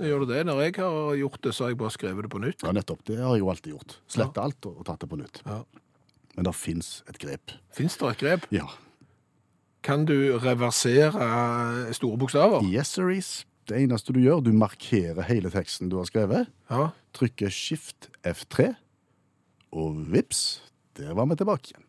Gjør 0.00 0.20
du 0.24 0.26
det? 0.32 0.44
Når 0.46 0.60
jeg 0.64 0.74
har 0.78 1.14
gjort 1.18 1.40
det, 1.42 1.52
så 1.52 1.64
har 1.64 1.70
jeg 1.74 1.78
bare 1.78 1.90
skrevet 1.90 2.22
det 2.24 2.30
på 2.30 2.38
nytt. 2.40 2.62
Ja, 2.62 2.70
nettopp. 2.72 3.02
Det 3.04 3.18
har 3.18 3.34
jeg 3.34 3.42
jo 3.42 3.50
alltid 3.50 3.72
gjort. 3.74 3.96
Sletta 4.08 4.42
alt 4.46 4.64
og, 4.70 4.78
og 4.80 4.86
tatt 4.86 5.00
det 5.02 5.08
på 5.10 5.18
nytt. 5.20 5.42
Ja. 5.44 5.58
Men 6.36 6.44
det 6.46 6.54
fins 6.54 7.02
et 7.10 7.18
grep. 7.20 7.52
Fins 7.74 7.96
det 8.00 8.08
et 8.14 8.22
grep? 8.22 8.46
Ja. 8.54 8.68
Kan 9.82 10.06
du 10.08 10.38
reversere 10.38 11.92
store 11.96 12.16
bokstaver? 12.20 12.64
Yes, 12.70 12.88
Series. 12.96 13.44
Det 13.68 13.76
eneste 13.82 14.12
du 14.16 14.20
gjør, 14.22 14.40
du 14.44 14.52
markerer 14.56 15.22
hele 15.28 15.50
teksten 15.52 15.90
du 15.92 15.96
har 16.00 16.08
skrevet, 16.08 16.48
Ja. 16.70 16.90
trykker 17.14 17.50
skift 17.52 18.08
F3, 18.24 18.74
og 19.72 20.00
vips, 20.12 20.62
der 20.98 21.14
var 21.14 21.26
vi 21.30 21.36
tilbake 21.40 21.70
igjen. 21.72 21.84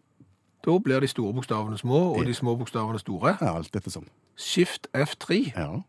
Da 0.62 0.76
blir 0.78 1.00
de 1.02 1.08
store 1.10 1.34
bokstavene 1.34 1.78
små, 1.82 2.00
og 2.20 2.26
de 2.28 2.34
små 2.38 2.54
bokstavene 2.60 3.00
store. 3.02 3.38
Ja, 3.42 3.56
alt 3.58 3.72
dette 3.74 3.90
som. 3.90 4.06
Skift 4.38 4.88
F3. 4.94 5.40
Ja. 5.56 5.80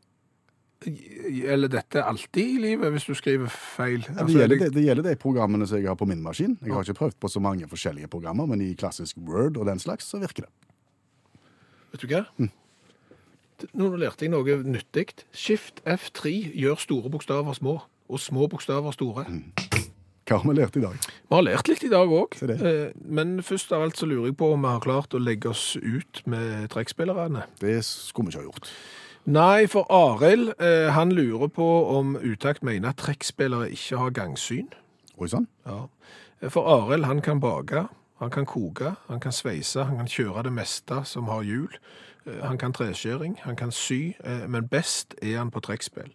Gjelder 0.83 1.69
dette 1.71 2.03
alltid 2.03 2.57
i 2.57 2.59
livet 2.59 2.91
hvis 2.91 3.05
du 3.07 3.13
skriver 3.15 3.47
feil? 3.53 4.01
Ja, 4.09 4.17
Altså, 4.25 4.27
det, 4.27 4.35
er 4.35 4.39
gjelder, 4.41 4.57
det- 4.57 4.65
det, 4.65 4.75
det 4.75 4.85
gjelder 4.87 5.03
de 5.11 5.17
programmene 5.17 5.67
som 5.69 5.79
jeg 5.79 5.87
har 5.87 5.95
på 6.01 6.09
min 6.09 6.23
maskin. 6.25 6.57
Jeg 6.65 6.73
har 6.75 6.83
ikke 6.83 6.95
prøvd 6.99 7.19
på 7.21 7.29
så 7.29 7.41
mange 7.41 7.69
forskjellige 7.69 8.09
programmer, 8.09 8.47
men 8.47 8.61
i 8.65 8.73
klassisk 8.75 9.17
Word 9.29 9.57
og 9.57 9.67
den 9.67 9.79
slags, 9.79 10.05
så 10.11 10.19
virker 10.19 10.43
det. 10.49 10.51
Vet 11.93 12.01
du 12.03 12.07
hva? 12.09 12.25
Nå 13.79 13.93
lærte 13.97 14.25
jeg 14.25 14.33
noe 14.33 14.57
nyttig. 14.65 15.13
Skift 15.31 15.83
F3 15.87 16.33
gjør 16.57 16.81
store 16.83 17.11
bokstaver 17.13 17.53
små, 17.55 17.77
og 18.09 18.19
små 18.21 18.49
bokstaver 18.51 18.91
store. 18.97 19.27
Hva 20.27 20.39
har 20.41 20.49
vi 20.49 20.57
lært 20.59 20.77
i 20.77 20.81
dag? 20.83 20.97
Vi 21.33 21.37
har 21.39 21.47
lært 21.47 21.69
litt 21.71 21.85
i 21.87 21.89
dag 21.89 22.11
òg, 22.13 22.35
men 23.09 23.39
først 23.41 23.71
av 23.73 23.87
alt 23.87 23.97
så 23.97 24.05
lurer 24.05 24.27
jeg 24.29 24.35
på 24.37 24.51
om 24.53 24.67
vi 24.67 24.69
har 24.69 24.83
klart 24.85 25.15
å 25.17 25.21
legge 25.23 25.49
oss 25.49 25.79
ut 25.81 26.21
med 26.29 26.67
trekkspillerne. 26.75 27.47
Det 27.57 27.79
skulle 27.87 28.29
vi 28.29 28.35
ikke 28.35 28.43
ha 28.43 28.49
gjort. 28.51 28.69
Nei, 29.33 29.65
for 29.73 29.89
Arild 29.89 30.51
eh, 30.61 30.91
han 30.93 31.15
lurer 31.17 31.49
på 31.49 31.69
om 31.95 32.19
Utakt 32.21 32.61
mener 32.61 32.93
at 32.93 33.01
trekkspillere 33.01 33.71
ikke 33.73 34.03
har 34.03 34.13
gangsyn. 34.13 34.69
Oi 35.17 35.31
sann. 35.33 35.49
Ja. 35.65 35.87
For 36.53 36.69
Arild 36.69 37.09
han 37.09 37.25
kan 37.25 37.41
bake, 37.41 37.87
han 38.21 38.37
kan 38.37 38.45
koke, 38.45 38.93
han 39.09 39.25
kan 39.25 39.33
sveise, 39.33 39.87
han 39.89 40.03
kan 40.03 40.13
kjøre 40.13 40.45
det 40.51 40.53
meste 40.53 41.01
som 41.09 41.33
har 41.33 41.49
hjul. 41.49 41.73
Eh, 42.27 42.43
Han 42.45 42.59
kan 42.61 42.77
treskjæring, 42.77 43.39
han 43.47 43.57
kan 43.57 43.73
sy, 43.73 44.13
eh, 44.21 44.45
men 44.47 44.69
best 44.69 45.17
er 45.23 45.39
han 45.39 45.51
på 45.51 45.65
trekkspill. 45.65 46.13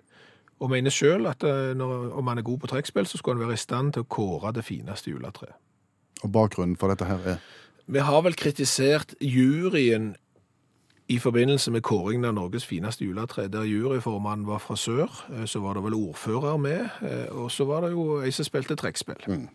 Og 0.59 0.69
mener 0.73 0.93
sjøl 0.93 1.27
at 1.29 1.43
eh, 1.45 1.73
når, 1.77 2.11
om 2.17 2.27
han 2.27 2.37
er 2.37 2.45
god 2.45 2.59
på 2.63 2.67
trekkspill, 2.67 3.05
så 3.05 3.17
skulle 3.17 3.37
han 3.37 3.47
være 3.47 3.57
i 3.57 3.61
stand 3.61 3.93
til 3.93 4.05
å 4.05 4.09
kåre 4.09 4.53
det 4.57 4.65
fineste 4.65 5.11
juletreet. 5.11 5.57
Og 6.25 6.31
bakgrunnen 6.33 6.77
for 6.77 6.89
dette 6.89 7.05
her 7.05 7.33
er 7.35 7.43
Vi 7.85 7.99
har 7.99 8.21
vel 8.25 8.35
kritisert 8.35 9.13
juryen 9.21 10.15
i 11.07 11.19
forbindelse 11.19 11.71
med 11.71 11.81
kåringen 11.81 12.25
av 12.25 12.33
Norges 12.33 12.65
fineste 12.65 13.05
juletre, 13.05 13.47
der 13.47 13.63
juryformannen 13.63 14.47
var 14.47 14.57
fra 14.59 14.75
sør, 14.75 15.11
eh, 15.33 15.45
så 15.45 15.59
var 15.59 15.73
det 15.73 15.83
vel 15.83 15.93
ordfører 15.93 16.57
med, 16.57 16.89
eh, 17.01 17.29
og 17.31 17.51
så 17.51 17.65
var 17.65 17.81
det 17.81 17.91
jo 17.91 18.21
ei 18.21 18.31
som 18.31 18.45
spilte 18.45 18.75
trekkspill. 18.75 19.23
Mm. 19.27 19.47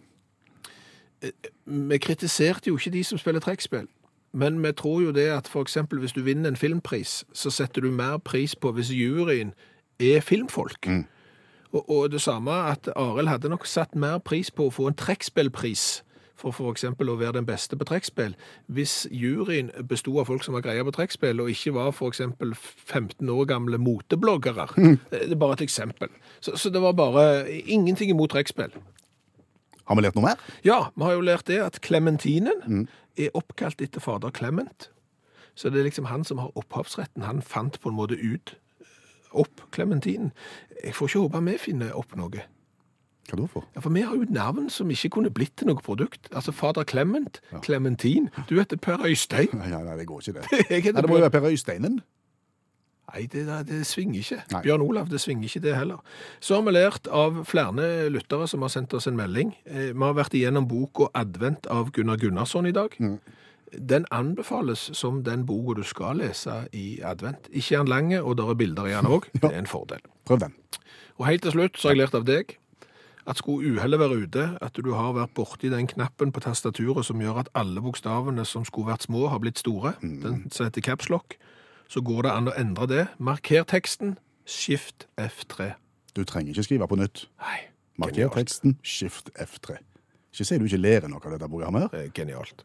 Vi 1.67 1.99
kritiserte 1.99 2.69
jo 2.69 2.77
ikke 2.77 2.91
de 2.91 3.05
som 3.05 3.19
spiller 3.19 3.41
trekkspill, 3.41 3.87
men 4.33 4.63
vi 4.63 4.73
tror 4.73 5.03
jo 5.03 5.13
det 5.13 5.29
at 5.29 5.51
eksempel 5.57 5.99
hvis 5.99 6.13
du 6.13 6.23
vinner 6.23 6.49
en 6.49 6.57
filmpris, 6.57 7.25
så 7.33 7.51
setter 7.51 7.81
du 7.81 7.91
mer 7.91 8.17
pris 8.19 8.57
på 8.57 8.73
hvis 8.73 8.91
juryen 8.91 9.53
er 10.03 10.25
filmfolk. 10.25 10.89
Og, 11.73 11.83
og 11.91 12.09
det 12.13 12.21
samme 12.21 12.53
at 12.73 12.89
Arild 12.97 13.31
hadde 13.33 13.51
nok 13.53 13.67
satt 13.67 13.95
mer 13.97 14.19
pris 14.19 14.51
på 14.51 14.69
å 14.69 14.75
få 14.75 14.91
en 14.91 14.99
trekkspillpris, 14.99 16.03
for 16.43 16.51
f.eks. 16.51 16.85
å 16.85 17.17
være 17.17 17.37
den 17.37 17.47
beste 17.47 17.77
på 17.79 17.87
trekkspill, 17.87 18.35
hvis 18.67 19.07
juryen 19.15 19.71
besto 19.89 20.17
av 20.19 20.27
folk 20.27 20.43
som 20.45 20.57
var 20.57 20.65
greie 20.67 20.85
på 20.85 20.95
trekkspill, 20.97 21.43
og 21.43 21.53
ikke 21.53 21.75
var 21.77 21.93
f.eks. 21.93 22.23
15 22.91 23.31
år 23.31 23.47
gamle 23.51 23.79
motebloggere. 23.79 24.67
Det 25.13 25.23
er 25.29 25.39
bare 25.39 25.59
et 25.61 25.67
eksempel. 25.69 26.11
Så, 26.41 26.57
så 26.59 26.73
det 26.73 26.83
var 26.83 26.97
bare 26.99 27.47
ingenting 27.63 28.11
imot 28.11 28.35
trekkspill. 28.35 28.75
Har 29.87 29.99
vi 29.99 30.05
lært 30.05 30.19
noe 30.19 30.33
mer? 30.33 30.43
Ja, 30.67 30.89
vi 30.97 31.07
har 31.07 31.17
jo 31.17 31.25
lært 31.27 31.47
det 31.51 31.61
at 31.63 31.81
klementinen 31.85 32.89
er 33.19 33.39
oppkalt 33.39 33.83
etter 33.85 34.03
fader 34.03 34.35
Clement. 34.35 34.91
Så 35.55 35.71
det 35.71 35.83
er 35.83 35.89
liksom 35.91 36.09
han 36.09 36.25
som 36.25 36.41
har 36.41 36.55
opphavsretten. 36.57 37.27
Han 37.27 37.43
fant 37.45 37.79
på 37.83 37.91
en 37.91 37.99
måte 37.99 38.17
ut 38.17 38.55
opp 39.35 39.63
klementinen. 39.73 40.33
Jeg 40.85 40.95
får 40.95 41.09
ikke 41.13 41.23
håpe 41.27 41.45
vi 41.51 41.59
finner 41.59 41.93
opp 41.99 42.17
noe. 42.17 42.45
Hva 43.31 43.39
da 43.39 43.45
for? 43.47 43.65
Ja, 43.77 43.81
For 43.81 43.95
vi 43.95 44.03
har 44.03 44.17
jo 44.19 44.27
navn 44.35 44.67
som 44.71 44.91
ikke 44.91 45.09
kunne 45.17 45.31
blitt 45.31 45.55
til 45.61 45.69
noe 45.71 45.79
produkt. 45.83 46.27
Altså 46.35 46.53
fader 46.53 46.85
Clement, 46.85 47.39
Klementin. 47.63 48.29
Du 48.51 48.57
heter 48.59 48.77
Per 48.83 49.05
Øystein. 49.07 49.53
Nei, 49.61 49.71
nei, 49.71 49.95
det 50.01 50.07
går 50.11 50.21
ikke 50.25 50.41
det. 50.41 50.49
Nei, 50.71 50.81
det 51.03 51.09
må 51.09 51.21
jo 51.21 51.23
være 51.29 51.31
Per 51.37 51.47
Øysteinen. 51.53 52.01
Nei, 53.13 53.27
det, 53.29 53.45
det 53.69 53.83
svinger 53.87 54.23
ikke. 54.23 54.39
Nei. 54.55 54.63
Bjørn 54.65 54.83
Olav, 54.87 55.09
det 55.13 55.21
svinger 55.21 55.45
ikke 55.45 55.61
det 55.67 55.75
heller. 55.77 56.01
Så 56.41 56.57
har 56.57 56.63
vi 56.65 56.73
lært 56.73 57.09
av 57.13 57.43
flere 57.45 57.87
lyttere 58.15 58.47
som 58.49 58.65
har 58.65 58.73
sendt 58.73 58.95
oss 58.97 59.07
en 59.11 59.19
melding. 59.19 59.53
Eh, 59.67 59.91
Vi 59.93 60.01
har 60.03 60.17
vært 60.17 60.35
igjennom 60.39 60.67
boka 60.71 61.11
Advent 61.19 61.67
av 61.71 61.91
Gunnar 61.93 62.17
Gunnarsson 62.23 62.67
i 62.71 62.73
dag. 62.73 62.95
Den 63.73 64.05
anbefales 64.11 64.91
som 64.93 65.23
den 65.25 65.47
boka 65.47 65.79
du 65.81 65.87
skal 65.87 66.21
lese 66.21 66.67
i 66.77 67.01
advent. 67.01 67.49
Ikke 67.51 67.75
er 67.75 67.85
den 67.85 67.89
lang, 67.89 68.15
og 68.21 68.37
det 68.37 68.49
er 68.49 68.59
bilder 68.61 68.89
i 68.91 68.97
den 68.97 69.09
òg. 69.09 69.29
Det 69.33 69.49
er 69.49 69.59
en 69.59 69.71
fordel. 69.71 70.03
Prøv 70.29 70.41
den. 70.41 70.55
Og 71.19 71.27
helt 71.27 71.43
til 71.43 71.55
slutt 71.55 71.79
så 71.79 71.89
har 71.89 71.97
jeg 71.97 72.03
lært 72.05 72.19
av 72.19 72.27
deg 72.29 72.57
at 73.27 73.39
skulle 73.39 73.77
uhellet 73.77 74.01
være 74.01 74.19
ute, 74.25 74.45
at 74.61 74.79
du 74.85 74.93
har 74.95 75.13
vært 75.15 75.35
borti 75.37 75.71
den 75.71 75.87
knappen 75.87 76.33
på 76.35 76.43
tastaturet 76.43 77.07
som 77.07 77.21
gjør 77.23 77.45
at 77.45 77.51
alle 77.55 77.83
bokstavene 77.85 78.45
som 78.49 78.65
skulle 78.67 78.91
vært 78.91 79.07
små, 79.07 79.29
har 79.31 79.39
blitt 79.43 79.63
store, 79.63 79.95
den 80.03 80.49
som 80.51 80.67
heter 80.67 80.83
caps 80.83 81.11
lock, 81.13 81.37
så 81.89 82.03
går 82.03 82.27
det 82.27 82.33
an 82.33 82.51
å 82.51 82.57
endre 82.59 82.89
det. 82.91 83.05
Marker 83.19 83.67
teksten, 83.69 84.17
skift 84.49 85.07
F3. 85.21 85.75
Du 86.17 86.25
trenger 86.25 86.53
ikke 86.53 86.67
skrive 86.67 86.89
på 86.91 86.99
nytt. 86.99 87.27
Nei, 87.45 87.61
Marker 88.03 88.33
teksten, 88.35 88.79
skift 88.83 89.31
F3. 89.39 89.79
Ikke 90.33 90.49
si 90.49 90.59
du 90.59 90.67
ikke 90.67 90.81
ler 90.81 91.09
noe 91.13 91.23
av 91.23 91.37
dette 91.37 91.51
programmet 91.53 91.87
her. 91.87 92.07
Er 92.07 92.13
Genialt. 92.17 92.65